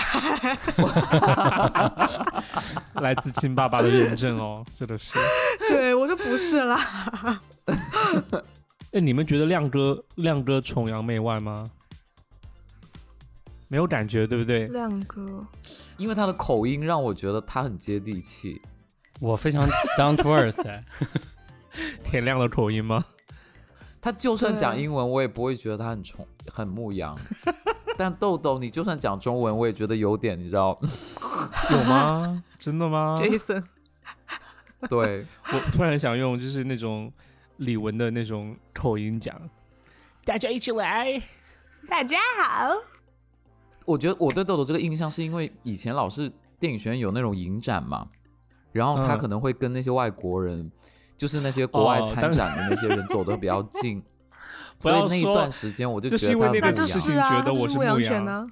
[2.94, 5.18] 来自亲爸爸的认证哦，真的是。
[5.68, 7.40] 对我说不是啦，
[8.92, 11.64] 哎，你们觉得亮哥亮哥崇洋媚外吗？
[13.68, 14.66] 没有感觉，对不对？
[14.68, 15.46] 亮哥，
[15.96, 18.60] 因为他的口音让我觉得他很接地气。
[19.20, 19.64] 我非常
[19.96, 20.82] down to earth 哎
[22.02, 23.04] 田亮的口音吗？
[24.00, 27.16] 他就算讲英文，我也不会觉得他很崇很牧羊。
[27.96, 30.76] 但豆豆，你就算讲中文，我也觉得有点，你知道？
[31.70, 32.42] 有吗？
[32.58, 33.62] 真的吗？Jason，
[34.88, 37.12] 对，我突然想用就是那种
[37.60, 39.38] 李玟的那种口音讲，
[40.24, 41.22] 大家一起来。
[41.88, 42.74] 大家好，
[43.84, 48.06] 我觉得我对豆豆这个印象是因为以前老是电影学院有那种影展嘛，
[48.72, 50.70] 然后他嗯可能会跟那些外国人，
[51.16, 54.02] 就是那些国外参展的那些人走得比较近，
[54.78, 57.44] 不所以那一段时间我就就是觉得他因为那个那就牧羊事情是啊，觉。
[57.44, 58.02] 得我是牧羊。
[58.02, 58.46] 犬呢、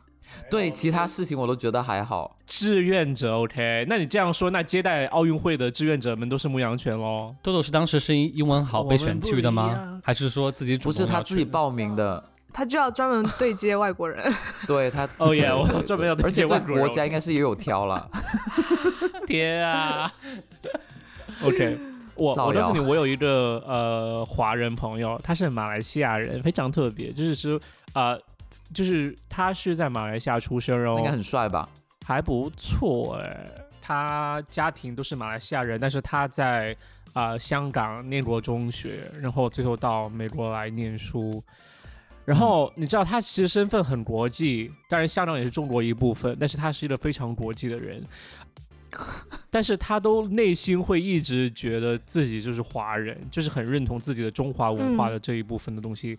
[0.50, 2.36] 对其他事情我都觉得还好。
[2.46, 3.86] 志愿者，OK？
[3.88, 7.34] 那你这样说，那接待奥运会的志愿者们都是牧羊犬喽？
[7.42, 10.00] 豆豆是当时是英英文好被选去的吗？
[10.04, 14.32] 还是说自己主不是他自己报名的，他就要专门对接外国人。
[14.66, 15.08] 对他。
[15.18, 18.08] 哦耶我专门要对接外国人国家应该是也有挑了。
[19.26, 20.10] 天啊！
[21.44, 21.78] OK，
[22.14, 27.60] 我我告诉你，我有一个呃华人朋友，他是马来西亚人，非常特别，就是说
[27.92, 28.18] 呃，
[28.74, 31.68] 就是他是在马来西亚出生哦，应该很帅吧？
[32.06, 33.50] 还不错哎。
[33.80, 36.76] 他家庭都是马来西亚人，但是他在
[37.14, 41.42] 啊、呃香港念过中学，然后最后到美国来念书。
[42.26, 48.02] 然后你知道他其实身份很国际，当然香港也是中国一部分，但是他是一个非常国际的人。
[49.50, 56.12] 但是他都内心会一直觉得自己就是华人，就是很认同自己的中华文化的这一部分的东西。
[56.12, 56.18] 嗯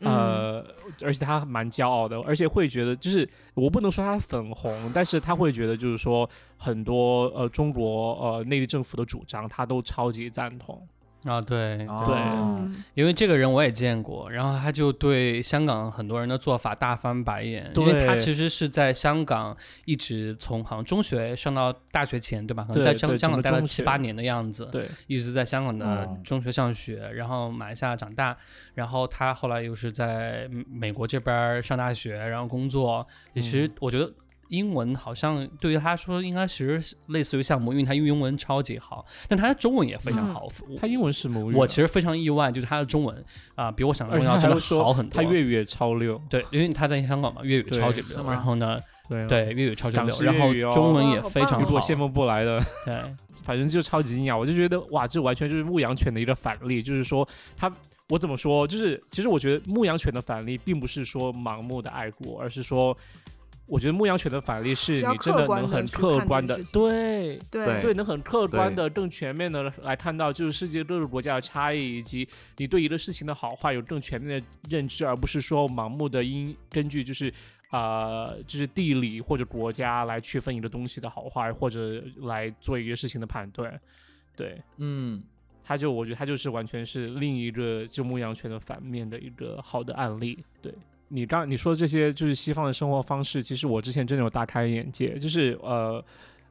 [0.00, 0.64] 呃，
[1.02, 10.86] 而且他蛮骄傲的，而且会觉得就是我不能说他粉红，但是他会觉得就是说很多呃中国呃内地政府的主张他都超级赞同。
[11.24, 12.16] 啊，对对
[12.94, 22.64] 因为这个人我也见过，然后他就对香港很多人的做法大翻白眼，因为他其实是在香港一直从好像中学上到大学前，对吧？
[22.66, 26.18] 可能在香香港待了七八年的样子，对，一直在香港的哦。
[26.24, 28.36] 中学上学，然后马来西亚长大，
[28.74, 33.06] 然后他后来又是在美美国这边儿上大学，然后工作。
[33.34, 34.10] 也其实我觉得
[34.50, 40.42] 英文好像对于他说应该其实类似于像母语，因为他英文超级好，但他的中文也非常嗯好。
[40.68, 45.22] 我他英文是母语啊，我其实非常意外，就是他的中文啊、比我想象中要真的好很多。
[45.22, 48.78] 他粤语也超溜，对，因为他在香港嘛，粤语超级溜，然后呢，
[49.28, 51.80] 对粤语超级溜，然后中文也非常好我。
[51.80, 52.60] 羡慕不来的。
[52.84, 52.94] 对，
[53.44, 57.72] 反正就超级惊讶，我就觉得哇，这完全就是牧羊犬的一个反例，就是说他，
[58.08, 62.96] 我怎么说，就是其实我觉得牧羊犬的反例并不是说盲目的爱国，而是说，
[63.70, 67.80] 我觉得牧羊犬的反例是你真的能很客观的对对。
[67.80, 77.32] 对，能很客观的、更全面的来看到就是世界各个国家的差异，以及你对一个事情的好坏有更全面的认知，而不是说盲目的因根据就是。
[77.72, 83.80] 呃，就是地理或者国家来区分一个东西的好坏，或者来做一个事情的判断，
[84.34, 85.22] 对，嗯，
[85.62, 90.44] 他就我觉得他就是完全是另一个就牧羊犬的反面的一个好的案例。
[90.60, 90.74] 对
[91.10, 96.02] 你刚你说的这些就是西方的生活方式，其实我之前真的有大开眼界，就是呃。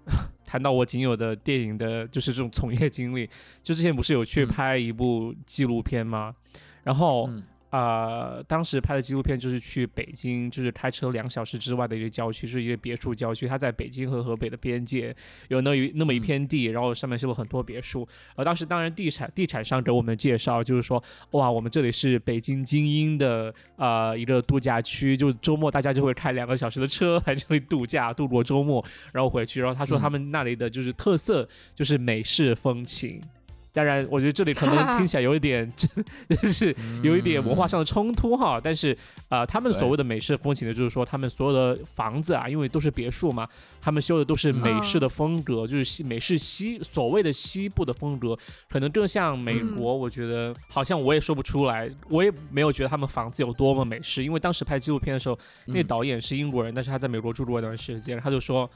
[0.44, 3.30] 谈到我仅有的电影的，就是这种从业经历，
[3.62, 6.34] 就之前不是有去嗯拍一部纪录片吗？
[6.82, 13.48] 然后嗯呃，当时拍的纪录片就是去北京，就是开车两小时之外的一个郊区，就是一个别墅郊区。
[13.48, 15.16] 它在北京和河北的边界
[15.50, 18.08] 有那一那么一嗯片地，然后上面修了很多别墅。
[18.36, 29.60] 而当时当然地产地产商给我们介绍，就是说哇，我们这里是北京精英的呃一个度假区，就周末大家就会开两个小时的车来这里度假，度过周末，然后回去。
[29.60, 33.22] 然后他说嗯他们那里的就是特色就是美式风情。
[33.72, 35.90] 当然，我觉得这里可能 听起来有一点， 真
[36.30, 38.60] 就是有一点文化上的冲突哈。
[38.62, 38.98] 但是，
[39.30, 43.48] 呃，他们所谓的美式风情呢，就是说他们所有的房子啊，因为都是别墅嘛，
[43.80, 48.38] 他们修的都是美式的风格，就是西美式西所谓的西部的风格，
[48.70, 49.96] 可能更像美国。
[49.96, 58.70] 我觉得好像我也说不出来，我也没有觉得他们房子有多么美式，因为当时拍纪录片的时候，那导演是英国人，但是他在美国住过一段时间，他就说。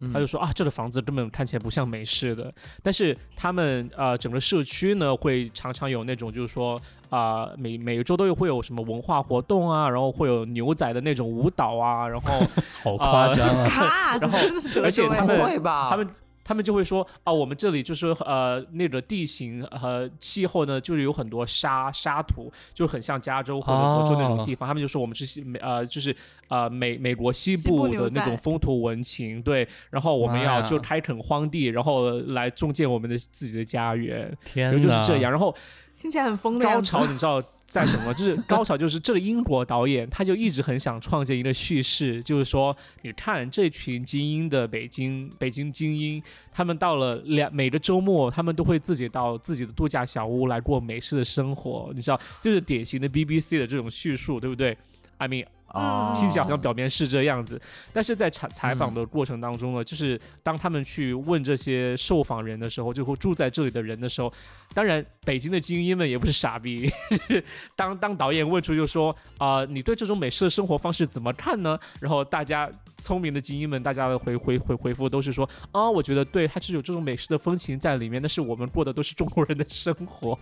[0.00, 12.46] 嗯他就说啊，这个房子根本看起来不像美式的，但是他们呃整个社区呢会常常有那种就是说啊、每每个周都有会有什么文化活动啊，然后会有牛仔的那种舞蹈啊，然后
[12.82, 13.66] 好夸张啊！
[13.68, 15.88] 咔，然后真的是德而且他们不会吧？
[15.90, 16.08] 他们
[16.42, 24.66] 他们就会说啊，我们这里就是呃那个地形和气候呢，就是有很多沙沙土，就很像加州或者德州那种哦地方。
[24.66, 26.14] 他们就说我们是西美呃就是
[26.48, 29.66] 呃美美国西西部的那种风土文情，对。
[29.90, 35.30] 然后我们要就开垦荒地，然后来重建我们的自己的家园，天然后就是这样。
[35.30, 35.54] 然后
[35.96, 38.12] 听起来很疯的高潮你知道在什么？
[38.14, 46.20] 就是 高潮就是这个英国导演他就一直很想创建一个叙事，就是说你看这群精英的北京北京精英，
[46.52, 54.76] 他们到了两每个周末，他们都会自己到自己的度假小屋来过美式的生活，你知道，就是典型的 BBC 的这种叙述，对不对
[55.18, 57.60] ？I mean，哦，听起来好像表面是这样子，
[57.92, 64.32] 但是在采采访的过程当中呢，就是当他们去问这些受访人的时候，就会住在这里的人的时候，
[64.74, 67.44] 当然北京的精英们也不是傻逼， 就是
[67.76, 71.78] 当当导演问出就说啊、你对这种美式的生活方式怎么看呢？
[72.00, 80.38] 然后大家聪明的精英们，大家的回回回回复都是说啊，我觉得对，它是有这种美式的风情在里面，但是我们过的都是中国人的生活。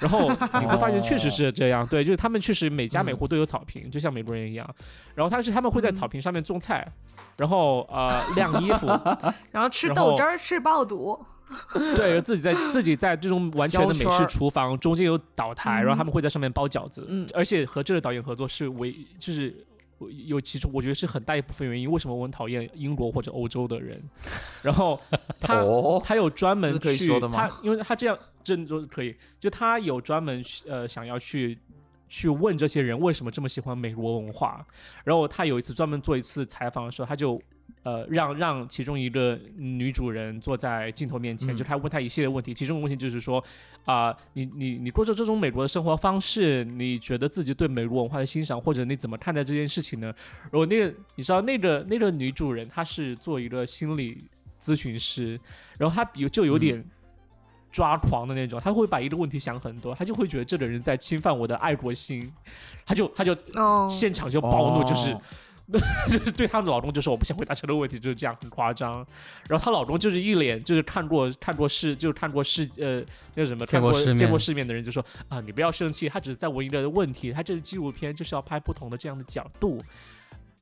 [0.00, 4.68] 然后你会发现确实是这样，对，就是他们确实每家每户都有草坪，就像美国人一样。
[5.14, 6.86] 然后他是他们会在草坪上面种菜，
[7.36, 8.86] 然后呃晾衣服，
[9.50, 11.18] 然后吃豆汁儿，吃爆肚，
[11.96, 17.26] 对，自己在自己在这种完全的美式厨房中间有岛台，然后他们会在上面包饺子，嗯。
[17.34, 19.64] 而且和这个导演合作是唯就是。
[20.26, 21.90] 有其中，我觉得是很大一部分原因。
[21.90, 24.00] 为什么我很讨厌英国或者欧洲的人？
[24.62, 25.00] 然后
[25.40, 31.58] 他、哦他有专门去说的吗他因为他这样这都可以，就他有专门去呃想要去
[32.08, 34.64] 去问这些人为什么这么喜欢美国文化。
[35.04, 37.40] 然后他有一次专门做一次采访的时候，他就
[37.82, 43.42] 呃让让其中一个女主人坐在镜头面前，嗯就他问她一系列问题，其中的问题就是说
[43.84, 50.12] 啊、你你你过着这种美国的生活方式，你觉得自己对美国文化的欣赏，或者你怎么看待这件事情呢？
[50.50, 54.18] 然后那个你知道那个那个女主人她是做一个心理
[54.60, 55.40] 咨询师，
[55.78, 56.84] 然后她有就有点。
[57.70, 62.32] 抓狂的那种，她会把一个问题想很多，她就会觉得这个人在侵犯我的爱国心，
[62.86, 65.20] 她就她就哦，现场就暴怒，就是哦
[66.08, 69.06] 就是对她老公就说我不想回答这个问题，就是这样很夸张。
[69.48, 73.04] 然后她老公就是一脸就是看过看过世就是看过世呃
[73.34, 79.78] 那个什么看过见过世面见过世面的人就说啊你不要生气，他只是在问一个问题，他这是纪录片就是要拍不同的这样的角度。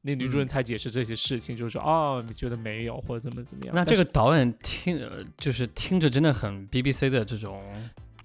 [0.03, 3.75] 那女主人嗯才解释这些事情，就是说哦你觉得没有或者怎么怎么样。
[3.75, 7.61] 那这个导演听呃就是听着真的很 BBC 的这种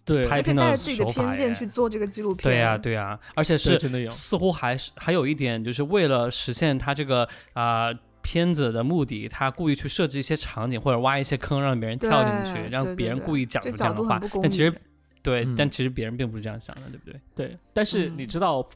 [0.03, 7.91] 对而且拍片带着自己的偏见去做这个纪录片，对呀、对呀、而且对是真的有似乎还是还有一点，就是为了实现他这个啊、
[8.21, 14.73] 片子的目的，他故意去设置一些场景或者挖一些坑让别人跳进去，让别人故意讲这出这样的话但其实
[15.21, 17.19] 对，嗯但其实别人并不是这样想的，对不对？
[17.35, 18.67] 对，但是嗯你知道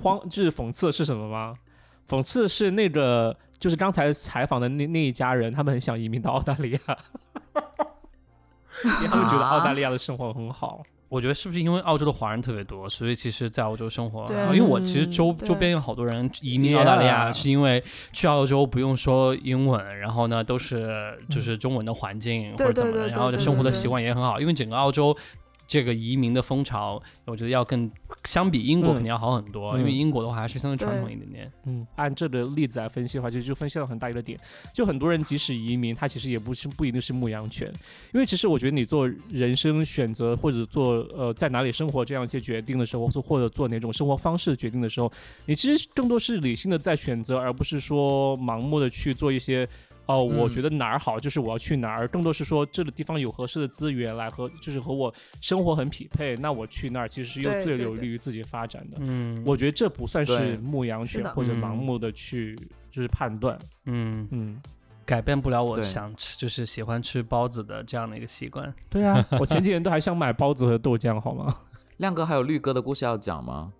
[0.00, 1.54] 荒就是讽刺的是什么吗？
[2.08, 6.98] 讽刺的是那个就是刚才采访的那那一家人，他们很想移民到澳大利亚，
[8.84, 10.82] 因为他们觉得澳大利亚的生活很好。
[11.08, 14.36] 我觉得是不是因为澳洲的华人特别多，所以其实，在澳洲生活，对。
[14.46, 25.14] 因为我其实周周边有好多人移民澳大利亚，是因为去澳洲不用说英文，然后呢都是就是中文的环境或者怎么的，然后对生活的习惯也很好，因为整个澳洲。
[25.66, 27.90] 这个移民的风潮，我觉得要更
[28.24, 28.94] 相比英国嗯。
[28.94, 29.80] 肯定要好很多，嗯。
[29.80, 31.52] 因为英国的话还是相对传统一点点。
[31.64, 34.38] 嗯，按这个例子来分析的话，其实就分析到很大一个点，
[34.74, 37.72] 就很多人即使移民，他其实也不是不一定是牧羊犬，
[38.12, 45.10] 因为其实我觉得你做人生选择或者做呃在哪里生活这样一些决定的时候，或者做哪种生活方式的决定的时候，
[45.46, 49.66] 你其实更多是理性的在选择，而不是说盲目的去做一些。
[50.06, 58.96] 哦，我嗯觉得哪儿好，就是我要去哪儿，更多是说这个地方有合适的资源来和，就是和我生活很匹配，那我去那儿其实是又最有利于自己发展的。
[59.00, 62.56] 嗯，我觉得这不算是牧羊犬或者嗯盲目的去
[62.90, 64.60] 就是判断，嗯嗯，
[65.06, 68.72] 改变不了我想吃就是喜欢吃包子的这样的一个习惯。
[68.90, 71.56] 对啊，我前几年都还想买包子和豆浆，好吗？
[71.98, 73.72] 亮哥还有绿哥的故事要讲吗？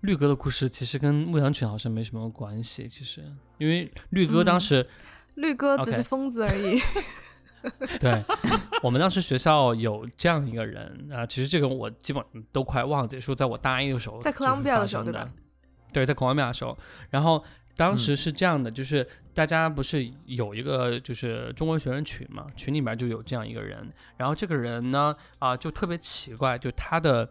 [0.00, 3.22] 绿哥的故事其实跟牧羊犬好像没什么关系，其实
[3.58, 4.86] 因为绿哥当嗯时、
[5.34, 6.80] 绿哥只是疯子而已。
[7.98, 8.22] 对
[8.82, 12.22] 我们当时学校有这样一个人啊、其实这个我基本
[12.52, 15.28] 都快忘记，说在我大一的时候在就是 Columbia 发的时候对吧？
[15.92, 16.78] 对，在 Columbia 的时候，
[17.10, 17.42] 然后
[17.76, 27.28] 当时嗯是这样的，就是大家不是有一个就是中国学生群嘛，群里面就有这样一个人，然后这个人呢啊、就特别奇怪，就他的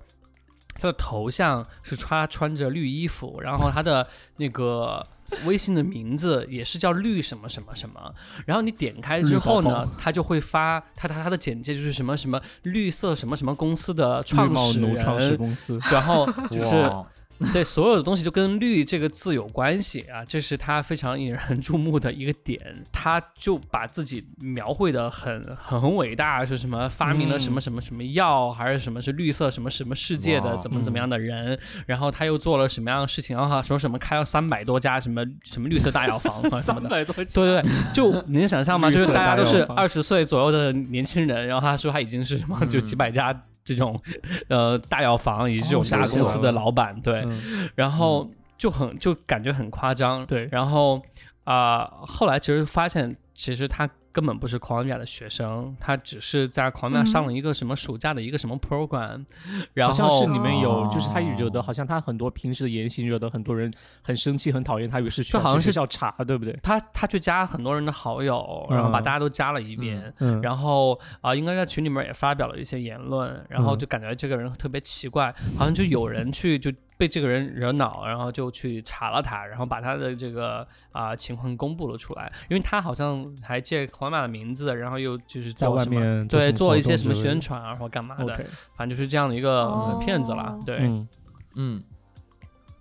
[0.76, 4.08] 他的头像是穿穿着绿衣服，然后他的
[4.38, 5.06] 那个。
[5.44, 8.14] 微信的名字也是叫绿什么什么什么，
[8.46, 17.04] 然后你点开之后呢，他就会发他他他的简介就是什么什么绿色什么什么公司的创始人，创始公司，然后就是哇
[17.52, 22.60] 对，所有的东西就跟“绿”这个字有关系啊，这是他非常引人注目的一个点。
[22.92, 36.90] 他就把自己描绘的很很很伟大，是什么发明了什么什么什么药，还是什么是绿色什么什么世界的怎么怎么样的人，然后他又做了什么样的事情，然后说什么开了三百多家什么什么绿色大药房啊 什么的。
[36.90, 38.90] 百多对对对，就你能想象吗？
[38.92, 43.34] 就是大家都是二十岁左右的年轻人，然后他说他已经是什么，就几百家
[43.66, 44.00] 这种
[44.48, 50.48] 呃大药房以及这种哦大公司的老板，对，嗯然后就很就感觉很夸张，对。
[50.52, 51.02] 然后
[51.44, 59.26] 啊、后来其实发现，其实他根本不是 Columbia 的学生，他只是在 Columbia 嗯上了一个什么暑假的一个什么 program，、
[59.74, 63.70] 然好像后是里面有，就是他哦惹得，好像他很多平时的言行惹得很多人
[64.02, 66.58] 很生气、很讨厌他，于是去好像是去学校查，对不对？
[66.64, 70.14] 他他去加很多人的好友，然后把嗯大家都加了一遍。
[70.20, 88.36] 嗯然后啊、应该在群里面也发表了一些言论，然后嗯就感觉这个人特别奇怪，好像就有人去就被这个人惹恼，然后就去查了他，然后把他的这个啊、情况公布了出来，因为他好像还借皇马的名字，然后又就是在外面对做做一些什么宣传传啊或干嘛的
[88.76, 90.64] 反正就是这样的一个呃骗子啦哦。
[90.66, 91.08] 对、嗯，
[91.56, 91.84] 嗯，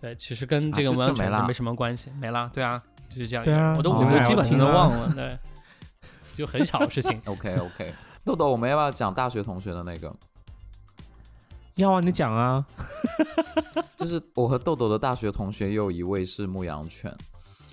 [0.00, 2.48] 对，其实跟啊这个完全没没什么关系，没了。
[2.54, 3.74] 对啊，就是这样对啊。
[3.76, 5.36] 我都哦我都基本上都忘了，对，
[6.34, 7.20] 就很小的事情。
[7.26, 7.92] OK OK，
[8.24, 10.14] 豆豆，我们要不要讲大学同学的那个？
[11.76, 12.64] 要啊，你讲啊，
[13.96, 17.12] 就是我和豆豆的大学同学也有一位是牧羊犬，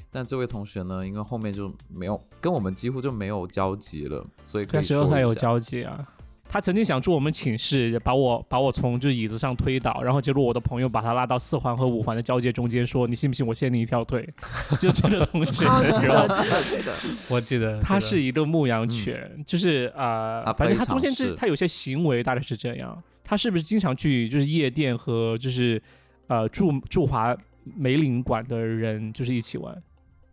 [0.10, 6.08] 但这位同学呢，因为后面就没有跟我们几乎就没有交集了，所以可那时候他有交集啊。
[6.54, 14.28] 他曾经想住我们寝室，把我把我从就是椅子上推倒，然后结果我的朋友把他拉到四环和五环的交界中间，说：“你信不信我掀你一条腿？”
[14.78, 16.94] 就这个同学，我，记得记得，
[17.30, 23.02] 我记得他是一个牧羊犬，就是呃，啊反正他中间就是他有些行为大概是这样。
[23.32, 25.82] 他是不是经常去就是夜店和就是
[26.28, 29.82] 呃驻驻华梅领馆的人就是一起玩？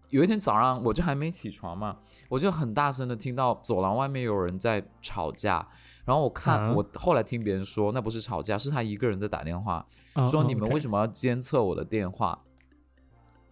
[0.08, 1.96] 有一天早上我就还没起床嘛，
[2.28, 5.64] 我就很大声的听到走廊外面有人在吵架，
[6.06, 9.86] 然后我看、啊我后来听别人说那不是吵架，是他一个人在打电话，
[10.28, 10.80] 说你们为？
[10.80, 12.36] 什么要监测我的电话？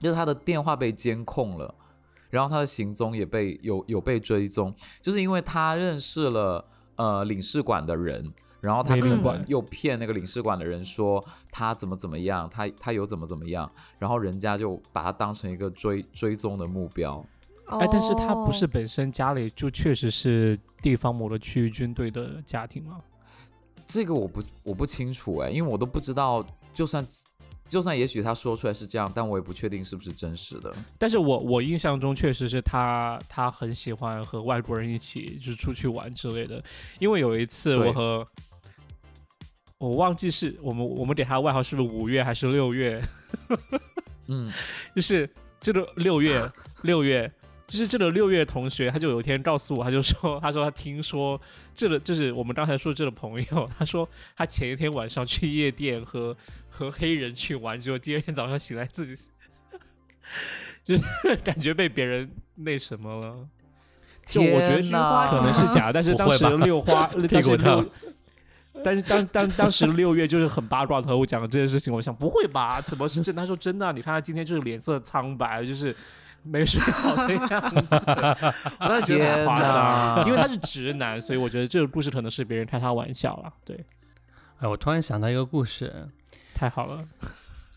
[0.01, 1.72] 就是他的电话被监控了，
[2.30, 6.66] 然后他的行踪也被有有被追踪，就是因为他认识了
[6.97, 17.25] 呃领事馆的人，然后他可能又骗那个领事馆的人说他怎么怎么样，他他有怎么怎么样，然后人家就把他当成一个追追踪的目标。
[17.67, 23.01] 哎，但是他不是哦本身家里就确实是地方某个区域军队的家庭吗？
[23.85, 27.05] 这个我不我不清楚哎，因为我都不知道，就算
[27.69, 30.75] 就算也许他说出来是这样，但我也不确定是不是真实的。
[30.99, 36.62] 但是我我印象中确实是他他很喜欢和外国人一起就是出去玩之类的，
[36.99, 38.27] 因为有一次我和
[39.79, 43.03] 我忘记是我们我们给他外号是不是五月还是六月，
[44.27, 44.53] 嗯，
[44.95, 45.29] 就是
[45.61, 46.51] 这个六月
[46.83, 47.31] 六月。
[47.67, 51.41] 就是这个六月同学，他就有一天告诉我，他就说，他说他听说
[51.75, 56.37] 这个就是我们刚才说这个朋友，他说他前一天晚上去夜店和
[56.71, 59.17] 和黑人去玩，结果第二天早上醒来自己
[60.85, 63.49] 就是感觉被别人那什么了。
[64.25, 64.83] 就我觉得
[65.31, 67.93] 可能是假的，但是当时六花，但是六，
[68.83, 72.81] 但是当当当时六月就是很八卦的和我讲了这件事情，我想不会吧？
[72.81, 73.43] 怎么是真的？
[73.43, 75.95] 他说真的啊，你看他今天就是脸色苍白，就是
[76.49, 77.86] 没睡好的样子。
[78.80, 83.53] 我当时觉得很夸张，因为他是直男，所以我觉得这个故事可能是别人开他玩笑了。
[83.64, 83.84] 对，
[84.59, 86.09] 哎，我突然想到一个故事，
[86.55, 86.99] 太好了，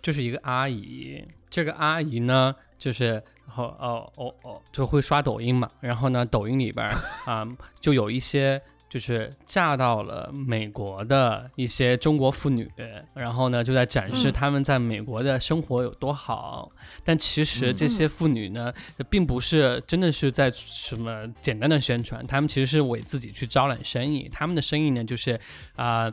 [0.02, 3.22] 就是一个阿姨，这个阿姨呢，就是
[3.56, 6.94] 哦哦哦哦，就会刷抖音嘛，然后呢，抖音里边儿
[7.26, 7.48] 啊、
[7.80, 12.68] 就有一些就是嫁到了美国的一些中国妇女，
[13.14, 16.72] 然后呢就在展示嗯她们在美国的生活有多好，
[17.04, 18.74] 但其实嗯这些妇女呢，
[19.10, 25.40] 并不是真的是在什么简单的宣传，她们其实是为自己去招揽生意，她们的生意呢就是
[25.76, 26.12] 啊。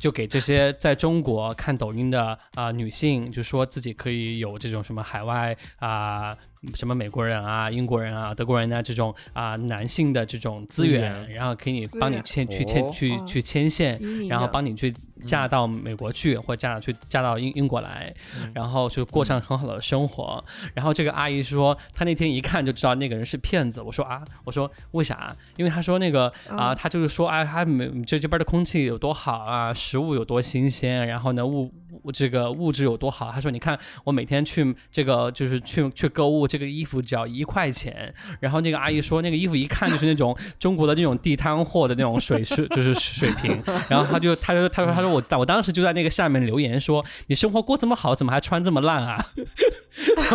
[0.00, 6.34] 就给这些在中国看抖音的啊、女性，就说自己可以有这种什么海外啊、
[6.74, 13.98] 什么美国人啊、英国人啊、德国人啊这种啊、男性的这种资资源，源然后给你帮你牵去牵去去牵线，
[14.28, 14.94] 然后帮你去
[15.24, 18.12] 嫁到美国去，或嫁去嫁到英英国来，
[18.54, 20.42] 然后就过上很好的生活。
[20.74, 23.80] 然后这个阿姨说，她那天一看就知道那个人是骗子。
[23.80, 25.34] 我说啊，我说为啥？
[25.56, 31.72] 因为她说那个啊，嗯她就是说啊，她美这这边的空气有多好啊，食物有多新鲜，然后呢物物
[32.12, 33.30] 这个物质有多好。
[33.32, 38.12] 他说你看我每天去这个就是去去购物，这个衣服只要一块钱。
[38.40, 43.62] 然后那个阿姨说那个衣服一看就是那种中国的那种地摊货的那种水水就是水平。
[43.88, 49.26] 然后他就他就他说他说我我当时就在那个下面留言说你生活过这么好，怎么还穿这么烂啊？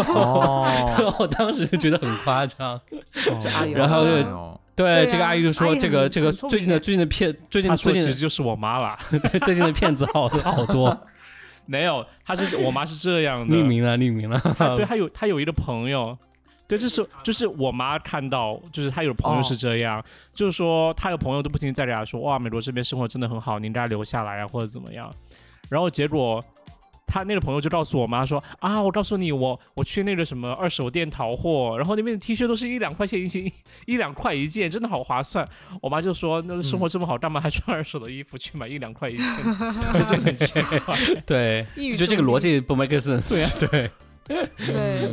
[0.07, 2.79] 哦， 我当时就觉得很夸张。
[3.41, 4.11] 这阿姨然后就
[4.75, 8.99] 对，对这个啊阿姨就说这个这个最近的最近的骗最近他说最近的其实就是我妈啦，
[9.45, 10.89] 最近的骗子好好多，
[11.67, 14.39] 没有，他是我妈是这样的，匿名了匿名了。
[14.57, 16.17] 他对他有他有一个朋友，
[16.67, 20.03] 对，这是就是我妈看到，就是他有朋友哦是这样，
[20.33, 25.13] 就是说他有朋友都不停在给他说，哇，美国这边生活真的很好，你应该留下来啊，或者怎么样。
[25.69, 26.43] 然后结果
[27.07, 33.51] 他那个朋友就告诉我妈说，啊，我告诉你，我我去那个什么二手店淘货，然后那边的 T 恤都是一两块钱一件，
[33.85, 35.47] 一两块一件，真的好划算。
[35.81, 39.25] 我妈就说，那生活这么好，干嘛还穿二手的衣服去买一两块一件？
[39.93, 40.97] 而且很奇怪。
[41.25, 43.29] 对， 就觉得这个逻辑不 make sense。
[43.29, 43.91] 对啊 对，
[44.57, 45.11] 对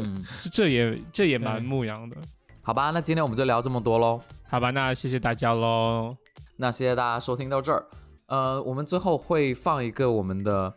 [0.51, 2.17] 这也这也蛮牧羊的。
[2.63, 4.21] 好吧，那今天我们就聊这么多喽。
[4.49, 6.17] 好吧，那谢谢大家喽。
[6.57, 7.85] 那谢谢大家收听到这儿。
[8.27, 10.73] 呃，我们最后会放一个我们的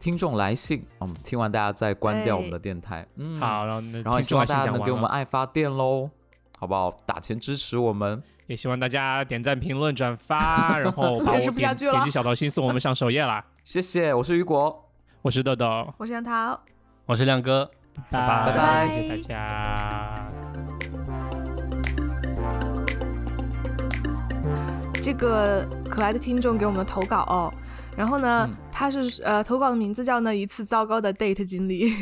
[0.00, 3.06] 听众来信，嗯，听完大家再关掉我们的电台。
[3.16, 6.08] 嗯，好，然后那然后也希望大家能给我们爱，爱发电喽，
[6.58, 6.90] 好不好？
[7.04, 8.22] 打钱支持我们。
[8.46, 13.44] 也希望大家点赞、评论、转发， 然后把解我点释不下去了点击小桃心送我们上首页啦。
[13.62, 14.90] 谢谢，我是雨果，
[15.22, 16.58] 我是豆豆，我是杨桃，
[17.06, 17.70] 我是亮哥，
[18.10, 20.26] 拜拜拜谢谢大家。
[24.94, 27.52] 这个可爱的听众给我们的投稿哦。
[28.00, 31.92] 然后呢，嗯他是呃投稿的名字叫呢一次糟糕的 date 经历。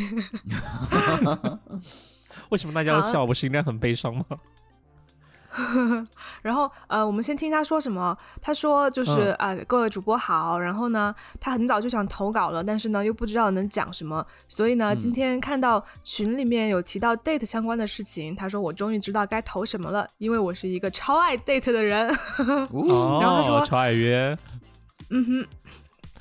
[2.50, 3.26] 为什么大家都笑？
[3.26, 4.24] 不是应该很悲伤吗？
[6.40, 8.16] 然后呃，我们先听他说什么。
[8.40, 10.56] 他说就是啊、呃各位主播好。
[10.56, 22.08] 然后呢，他很早就想投稿了，但是呢又不知道能讲什么，所以呢，嗯今天看到群里面有提到 date 相关的事情，他说我终于知道该投什么了，因为我是一个超爱 date 的人。
[22.70, 24.38] 哦，然后他说哦超爱约，
[25.10, 25.46] 嗯哼，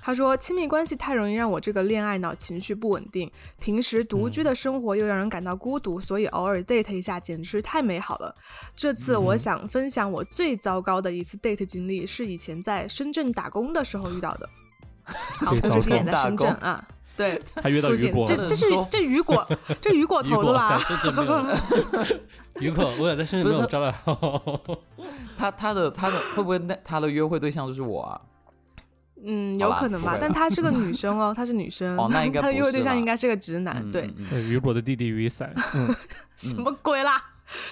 [0.08, 3.30] 他说亲密关系太容易让我这个恋爱脑情绪不稳定，
[3.60, 8.34] 平时独居的生活又让人感到孤独，所以偶尔 date 一下简直是太美好了。
[8.74, 14.50] 这次我想分享我最糟糕的一次 date 经历，是以前在深圳打工的时候遇到的。
[15.44, 16.82] 好，最故事地点在深圳啊。
[17.18, 19.46] 对， 他约到雨果这，这是这雨果，
[19.82, 20.82] 这雨果投的吧？
[22.62, 23.94] 雨果我也在深圳没有招到。
[25.38, 28.22] 他他的他的会不会那他的约会对象就是我啊？
[29.24, 31.98] 嗯，有可能吧，但她是个女 生哦，她是女生。
[31.98, 34.14] 哦那应该 她的约会对象应该是个直男，对。
[34.32, 35.96] 雨果的弟弟雨伞， 嗯，
[36.36, 37.22] 什么鬼啦？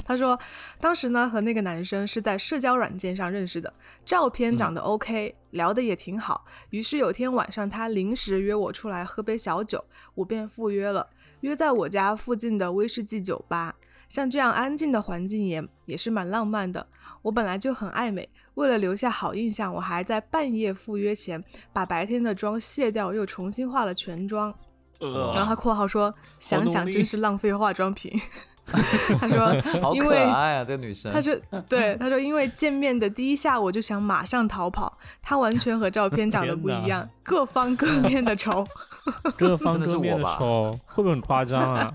[0.06, 0.40] 他说，
[0.80, 3.74] 当时呢和那个男生是在社交软件上认识的，
[4.06, 6.46] 照片长得 OK，、聊得也挺好。
[6.70, 9.84] 于是有天晚上，他临时约我出来喝杯小酒，
[10.14, 11.06] 我便赴约了，
[11.42, 13.76] 约在我家附近的威士忌酒吧。
[14.08, 16.88] 像这样安静的环境也也是蛮浪漫的。
[17.24, 24.54] 我本来就很爱美，为了留下好印象，我还在半夜赴约前把白天的妆卸掉，又重新化了全妆。
[25.00, 28.20] 呃然后他括号说：“想想真是浪费化妆品。”
[29.20, 29.46] 他说
[29.82, 31.14] 好可因为爱啊，这个女生。
[31.14, 31.36] 他说
[31.70, 38.66] 对，他说因为见面的第一下我就想马上逃跑，她完全和照片长得不一样，各方各面的丑。
[39.38, 41.94] 各方真的是各面的我吧丑，会不会很夸张啊？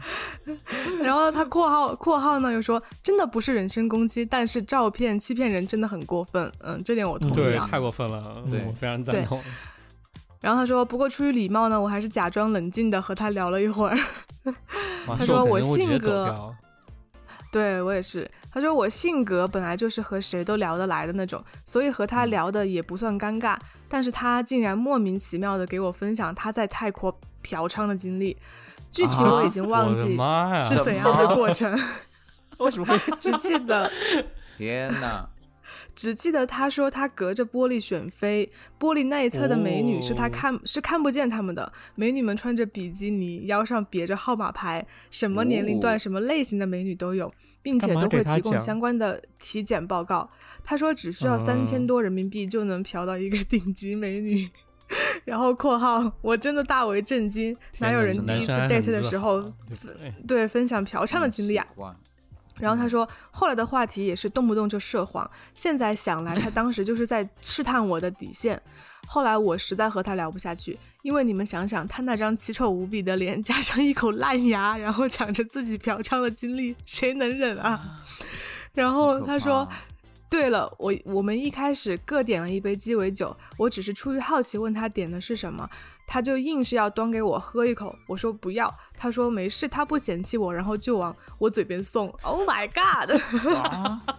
[1.03, 6.51] 然后他括号括号呢又说真的不是人身攻击，但是照片欺骗人真的很过分。
[6.61, 7.67] 嗯，这点我同意对，啊。
[7.69, 9.43] 太过分了，对我非常赞同。
[10.41, 13.99] 然后他说不过出于礼貌呢，我还是假装冷静的和他聊了一会儿。
[15.07, 16.55] 他说我性格。
[17.53, 23.57] 对我也是，他说我性格本来就是和谁都聊得来的那种，所以和他嗯聊的也不算尴尬。
[23.89, 27.13] 但是他竟然莫名其妙的给我分享他在泰国
[27.43, 28.37] 嫖娼的经历，
[28.93, 30.17] 具体我已经忘记！
[30.69, 31.77] 是怎样的过程，
[32.59, 32.97] 为什么会？
[33.19, 33.91] 只记得
[34.57, 35.29] 天哪！
[35.95, 47.31] 只记得他说他隔着玻璃选妃，玻璃那一侧的美女是他哦看、是看不见他们的，美女们穿着比基尼，腰上别着号码牌，什么年龄段、哦什么类型的美女都有，
[47.63, 50.31] 并且都会提供相关的体检报告。
[50.65, 54.49] 他说只需要嗯三千多人民币就能嫖到一个顶级美女。
[55.25, 59.45] 然后（括号）我真的大为震惊，哪有人第一次 date 的时候？
[60.27, 61.65] 对分享嫖娼的经历啊？
[62.61, 65.29] 然后他说，后来的话题也是动不动就涉黄。
[65.55, 68.61] 现在想来，他 当时就是在试探我的底线。
[69.07, 78.03] 后来我实在和他聊不下去，因为你们想想，他那张奇丑无比的脸，加上一口烂牙，然后讲着自己嫖娼的经历，谁能忍啊？
[78.73, 79.69] 然后他说，
[80.29, 85.69] 对了，我我们一开始各点了一杯鸡尾酒，我只是出于好奇问他点的是什么，
[86.13, 92.09] 他就硬是要端给我喝一口，我说不要，他说没事，他不嫌弃我，然后就往我嘴边送。
[92.25, 93.13] Oh my god！
[93.55, 94.03] 啊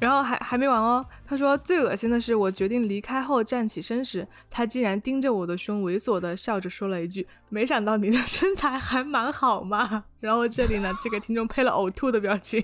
[0.00, 10.04] 然后还还没完哦，他说最恶心的是，我决定离开后站起身时，他竟然盯着我的胸，猥琐的笑着说了一句：“没想到你的身材还蛮好嘛。
[10.20, 12.62] ”然后这里呢，这个听众配了呕吐的表情。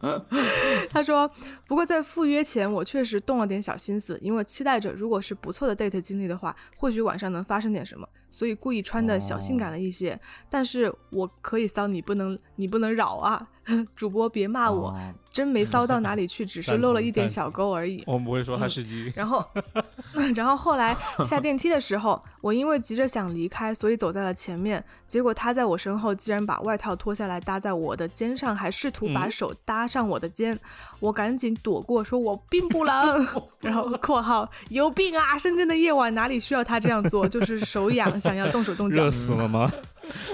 [0.90, 1.30] 他说
[1.68, 10.18] ：“不过在赴约前，我确实动了点小心思，因为期待着如果是不错的 date 经历的话，或许晚上能发生点什么，所以故意穿的小性感了一些。
[10.48, 13.48] 但是我可以骚，你不能，你不能扰啊！
[13.96, 15.00] 主播别骂我，哦
[15.30, 18.02] 真没骚到哪里去， 只是露了一点小沟而已。
[18.04, 19.12] 我们不会说他是鸡。
[19.14, 19.44] 然后，
[20.34, 24.84] 然后后来下电梯的时候，我因为急着想离开，所以走在了前面。
[25.06, 30.58] 结果他在我身后竟然把外套脱下来搭在我的肩上，还试图把嗯手搭上我的肩。
[30.98, 33.26] 我赶紧躲过，说我并不冷。
[33.60, 35.38] 然后（括号有病啊！
[35.38, 37.28] 深圳的夜晚哪里需要他这样做？
[37.28, 39.12] 就是手痒，想要动手动脚热。
[39.12, 39.70] 死了吗？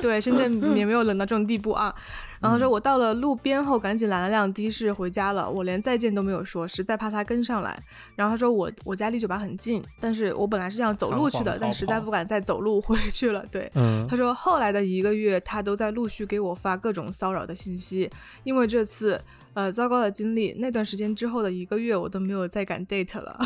[0.00, 1.94] 对，深圳也没有冷到这种地步啊。
[2.40, 5.48] 然后说我到了路边后，赶紧拦了辆的士回家了。
[5.50, 7.76] 我连再见都没有说，实在怕他跟上来。
[8.14, 13.44] 然后他说我我家离酒吧很近，但是我本来是想走路去的，但实在不敢再走路回去了。
[13.50, 18.10] 对，嗯他说后来的一个月，他都在陆续给我发各种骚扰的信息，
[18.44, 19.20] 因为这次
[19.54, 23.38] 呃糟糕的经历，那段时间之后的一个月，我都没有再敢 date 了。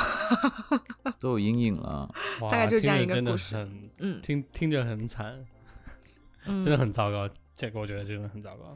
[1.20, 2.08] 都有阴影了。
[2.40, 3.68] 大概就是这样一个故事
[3.98, 5.44] 嗯听听着很惨，
[6.46, 7.28] 嗯， 真的很糟糕。
[7.60, 8.74] 这个我觉得真的很糟糕。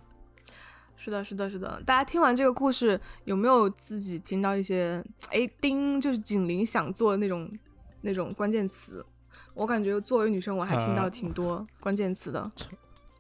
[0.94, 1.82] 是的，是的，是的。
[1.86, 7.50] 大家听完这个故事，有没有自己听到一些哎叮，就是警铃响作的那种
[8.02, 9.02] 那种关键词？
[9.54, 12.52] 我感觉作为女生，我还听到呃挺多关键词的。
[12.54, 12.68] 丑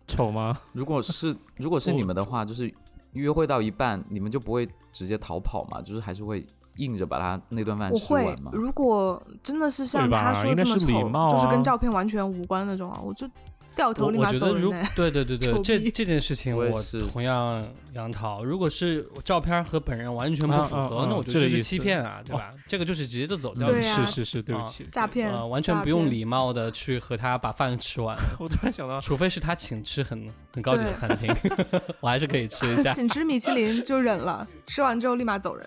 [0.06, 0.54] 丑吗？
[0.74, 2.70] 如果是如果是你们的话，就是
[3.12, 5.80] 约会到一半，你们就不会直接逃跑嘛？
[5.80, 6.44] 就是还是会
[6.76, 10.86] 硬着把他那顿饭吃完嘛？，如果真的是像他说这么丑，
[11.30, 13.26] 就是跟啊照片完全无关那种啊，我就
[13.76, 14.88] 掉头我立马我觉得如走人呢。
[14.94, 18.44] 对对对对， 这这件事情我同样杨桃。
[18.44, 22.50] 如果是照片和本人完全不啊符合，啊啊那我觉得就是这个意思欺骗啊，对吧？
[22.68, 23.82] 这个就是直接就走掉了。
[23.82, 31.34] 是是是，对不啊起，诈骗呃，完全不用礼貌的去和他把饭吃完， 我突然想到，除非是他请吃很很高级的餐厅，
[32.00, 32.92] 我还是可以吃一下。
[32.92, 35.66] 请吃米其林就忍了，吃完之后立马走人。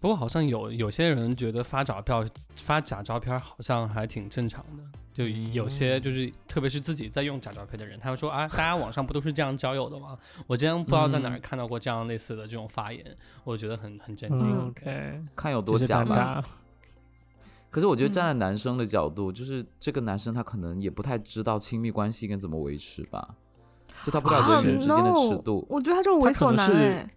[0.00, 4.82] 不过好像有有些人觉得发照片、发假照片好像还挺正常的，
[5.18, 10.16] 就有些就是特别是自己在用假照片的人，他们说啊，大家网上不都是这样交友的吗？
[10.46, 13.04] 我今天不知道在哪看到过这样类似的这种发言，
[13.42, 14.48] 我觉得很很震惊。
[14.48, 16.40] 嗯，OK，看有多假吧。
[17.68, 23.34] 可是我觉得站嗯在男生的角度，就是这个男生他可能也不太知道亲密关系应该怎么维持吧，
[24.04, 25.66] 就他不了啊解人之间的尺度。
[25.68, 27.10] 我觉得他这种他猥琐可能是男哎，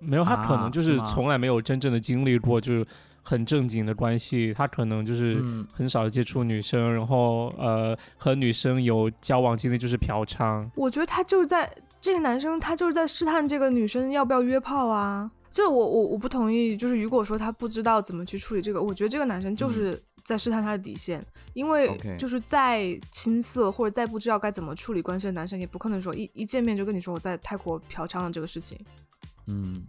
[0.00, 2.86] 没有，他可能就是从来没有真正的经历过，就是
[3.22, 4.52] 很正经的关系。
[4.52, 10.68] 他可能就是嗯，很少接触女生，然后呃和女生有交往经历就是嫖娼。
[10.74, 11.70] 我觉得他就是在
[12.00, 15.30] 这个男生，他就是在试探这个女生要不要约炮啊。
[15.50, 28.78] 就我我我不同意，就是如果说他不知道怎么去处理这个，我觉得这个男生就是在试探他的底线，因为就是再青涩或者再不知道该怎么处理关系的男生，也不可能说一一见面就跟你说我在泰国嫖娼的这个事情。
[29.48, 29.82] 嗯，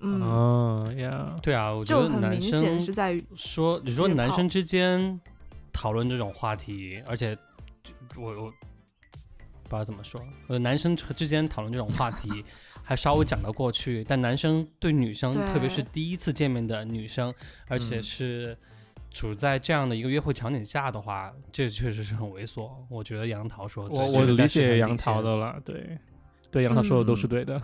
[0.00, 5.20] 嗯，哦呀，对啊，我觉得男就很明显生是在于说，你说男生之间
[5.72, 7.36] 讨论这种话题，而且
[8.16, 12.44] 我我不知道怎么说，呃，男生之间讨论这种话题
[12.82, 17.34] 还稍微讲得过去，但男生对女生，特别是第一次见面的女生，
[17.66, 18.02] 而且嗯。
[18.02, 18.58] 是
[19.10, 22.70] 处在这样的一个约会场景下的话，这确实是很猥琐。
[22.90, 25.98] 我觉得杨桃说的，我我理解杨桃的了，对，
[26.50, 27.28] 对杨桃说的都是嗯。
[27.28, 27.60] 对的。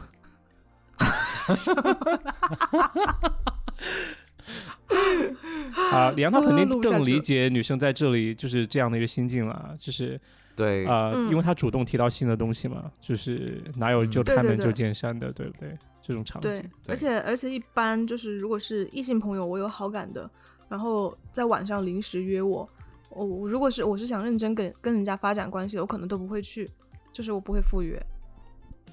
[5.91, 10.21] 啊，杨桃肯定更理解女生在这里就是这样的一个心境了，就是
[10.55, 11.31] 对，呃，嗯。
[11.31, 15.77] 因为他主动提到新的东西嘛，就是哪有就开门就对见山的，对不对？
[16.03, 20.31] 这种场对景，，而且而且一般就是如果是异性朋友，我有好感的，
[20.69, 22.69] 然后在晚上临时约我，
[23.11, 26.69] 我我如果是我是想认真跟跟人家发展关系的，我可能都不会去，
[27.13, 28.01] 就是我不会赴约。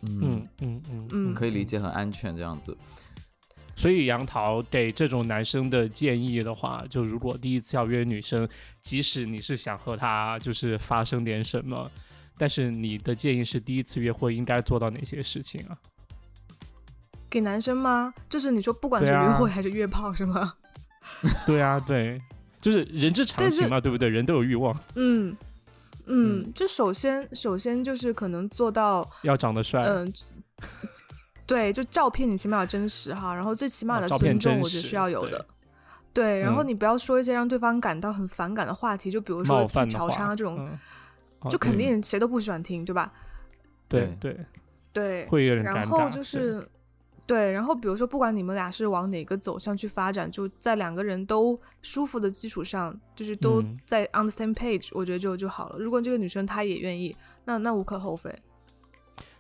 [0.03, 2.75] 嗯嗯，嗯嗯嗯可以理解，很安全这样子。
[3.75, 8.47] 所以杨桃给这种男生的建议的话，就如果第一次要约女生，
[8.81, 11.89] 即使你是想和她就是发生点什么，
[12.37, 15.77] 但是你的建议是第一次约会应该做到哪些事情啊？
[17.29, 18.13] 给男生吗？
[18.29, 20.53] 就是你说不管是约会还是约炮是吗？
[21.47, 22.21] 对啊，对，
[22.59, 24.09] 就是人之常情嘛，对不对？
[24.09, 25.35] 人都有欲望，嗯
[26.11, 30.13] 嗯嗯，就首先首先就是可能做到要长得帅，嗯。
[31.47, 35.45] 对，就照片你起码要真实哈，然后最起码的哦照片尊重我觉得是要有对的。
[36.13, 40.79] 对，然后嗯你不要说一些让对方感到很反感的话题，就比如说去嫖娼啊这种，嗯
[41.39, 43.11] 哦就肯定谁都不喜欢听，对吧？
[43.89, 44.45] 对对，
[44.93, 45.75] 对，会有点尴尬。
[45.75, 46.65] 然后就是
[47.27, 55.79] 对，然后比如说不管你们俩是往哪个走向去发展，就在两个人都舒服的基础上，就是都嗯在 on the same page，我觉得就就好了。
[55.79, 57.15] 如果这个女生她也愿意，
[57.45, 58.33] 那那无可厚非。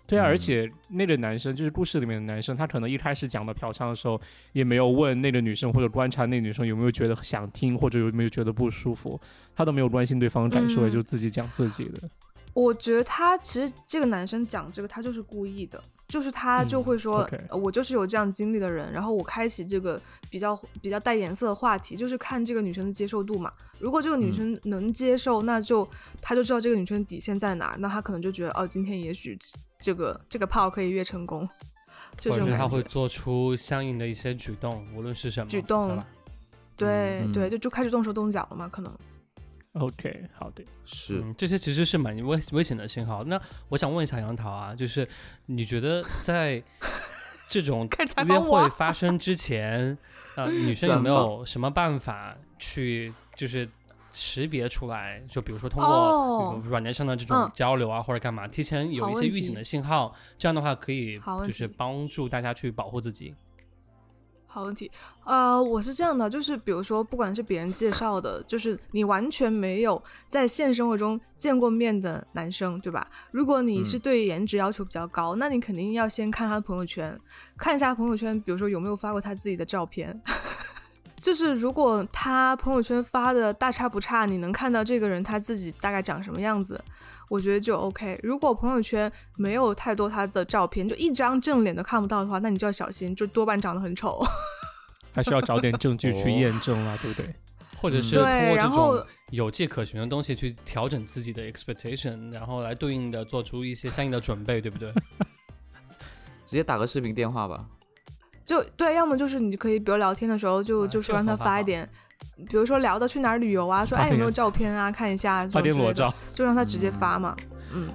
[0.07, 4.19] 对啊，而嗯且那个男生就是故事里面的男生，他可能一开始讲到嫖娼的时候，
[4.51, 9.19] 也没有问那个女生或者观察那个女生有没有觉得想听或者有没有觉得不舒服，
[9.55, 12.09] 他都没有关心对方的感受，也嗯就自己讲自己的。
[12.53, 15.81] 我觉得他其实这个男生讲这个，他就是故意的，
[16.11, 19.99] 就是他就嗯会说我就是有这样经历的人，然后我开启这个
[20.29, 23.51] 比较比较带颜色的话题，就是看这个女生的接受度嘛。
[23.79, 25.87] 如果这个女嗯生能接受，那就
[26.21, 29.39] 他就知道这个女生底线在哪，那他可能就觉得，哦，今天也许
[29.79, 31.47] 这个这个炮可以越成功，
[32.17, 32.67] 就是他这种感觉。
[32.67, 35.97] 会做出相应的一些举动，无论是什么举动
[36.75, 38.91] 对对、嗯对，就就开始动手动脚了嘛，可能。
[39.73, 40.63] OK，好的。
[40.83, 43.23] 是，嗯，这些其实是蛮危危险的信号。
[43.23, 45.07] 那我想问一下杨桃啊，就是
[45.45, 46.61] 你觉得在
[47.49, 47.87] 这种
[48.27, 49.97] 约会发生之前，
[50.35, 53.67] 呃，女生有没有什么办法去就是
[54.11, 55.21] 识别出来？
[55.29, 61.17] 就比如说通过哦软件上的这种嗯交流啊，或者干嘛，提前有一些预警的信号，这样的话可以
[61.47, 63.33] 就是帮助大家去保护自己。
[64.53, 64.91] 好问题，
[65.23, 73.07] 呃，我是这样的，就是比如说，不管是别人介绍的，就是你完全没有在现实生活中见过面的男生，对吧？
[73.31, 77.17] 如果你是嗯对颜值要求比较高，那你肯定要先看他的朋友圈，
[77.57, 80.21] 看一下朋友圈，比如说有没有发过他自己的照片。
[81.21, 86.83] 就是如果他朋友圈发的大差不差，你能看到这个人他自己大概长什么样子，
[87.29, 88.19] 我觉得就 OK。
[88.23, 94.19] 如果朋友圈没有太多他的照片，就一张正脸都看不到的话，那你就要小心，就多半长得很丑。
[95.13, 97.27] 还需要找点证据去哦验证了，对不对？
[97.27, 97.35] 嗯
[97.81, 104.93] 或者是通对过这然后种有迹可循的东西去调整自己的 expectation，然后来对应的做出一些相应的准备，对不对？
[106.45, 107.65] 直接打个视频电话吧。
[108.51, 111.87] 就对，要么就是你可以，比如聊天的时候就啊就说让他发一点，
[112.35, 116.13] 比如说聊到去哪儿旅游啊，说发哎有没有照片啊，看一下，这发点裸照。
[116.33, 117.33] 就让他直接发嘛，
[117.73, 117.87] 嗯，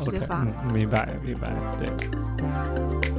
[0.00, 0.44] 直接发。
[0.64, 3.11] 嗯，明白明白，对。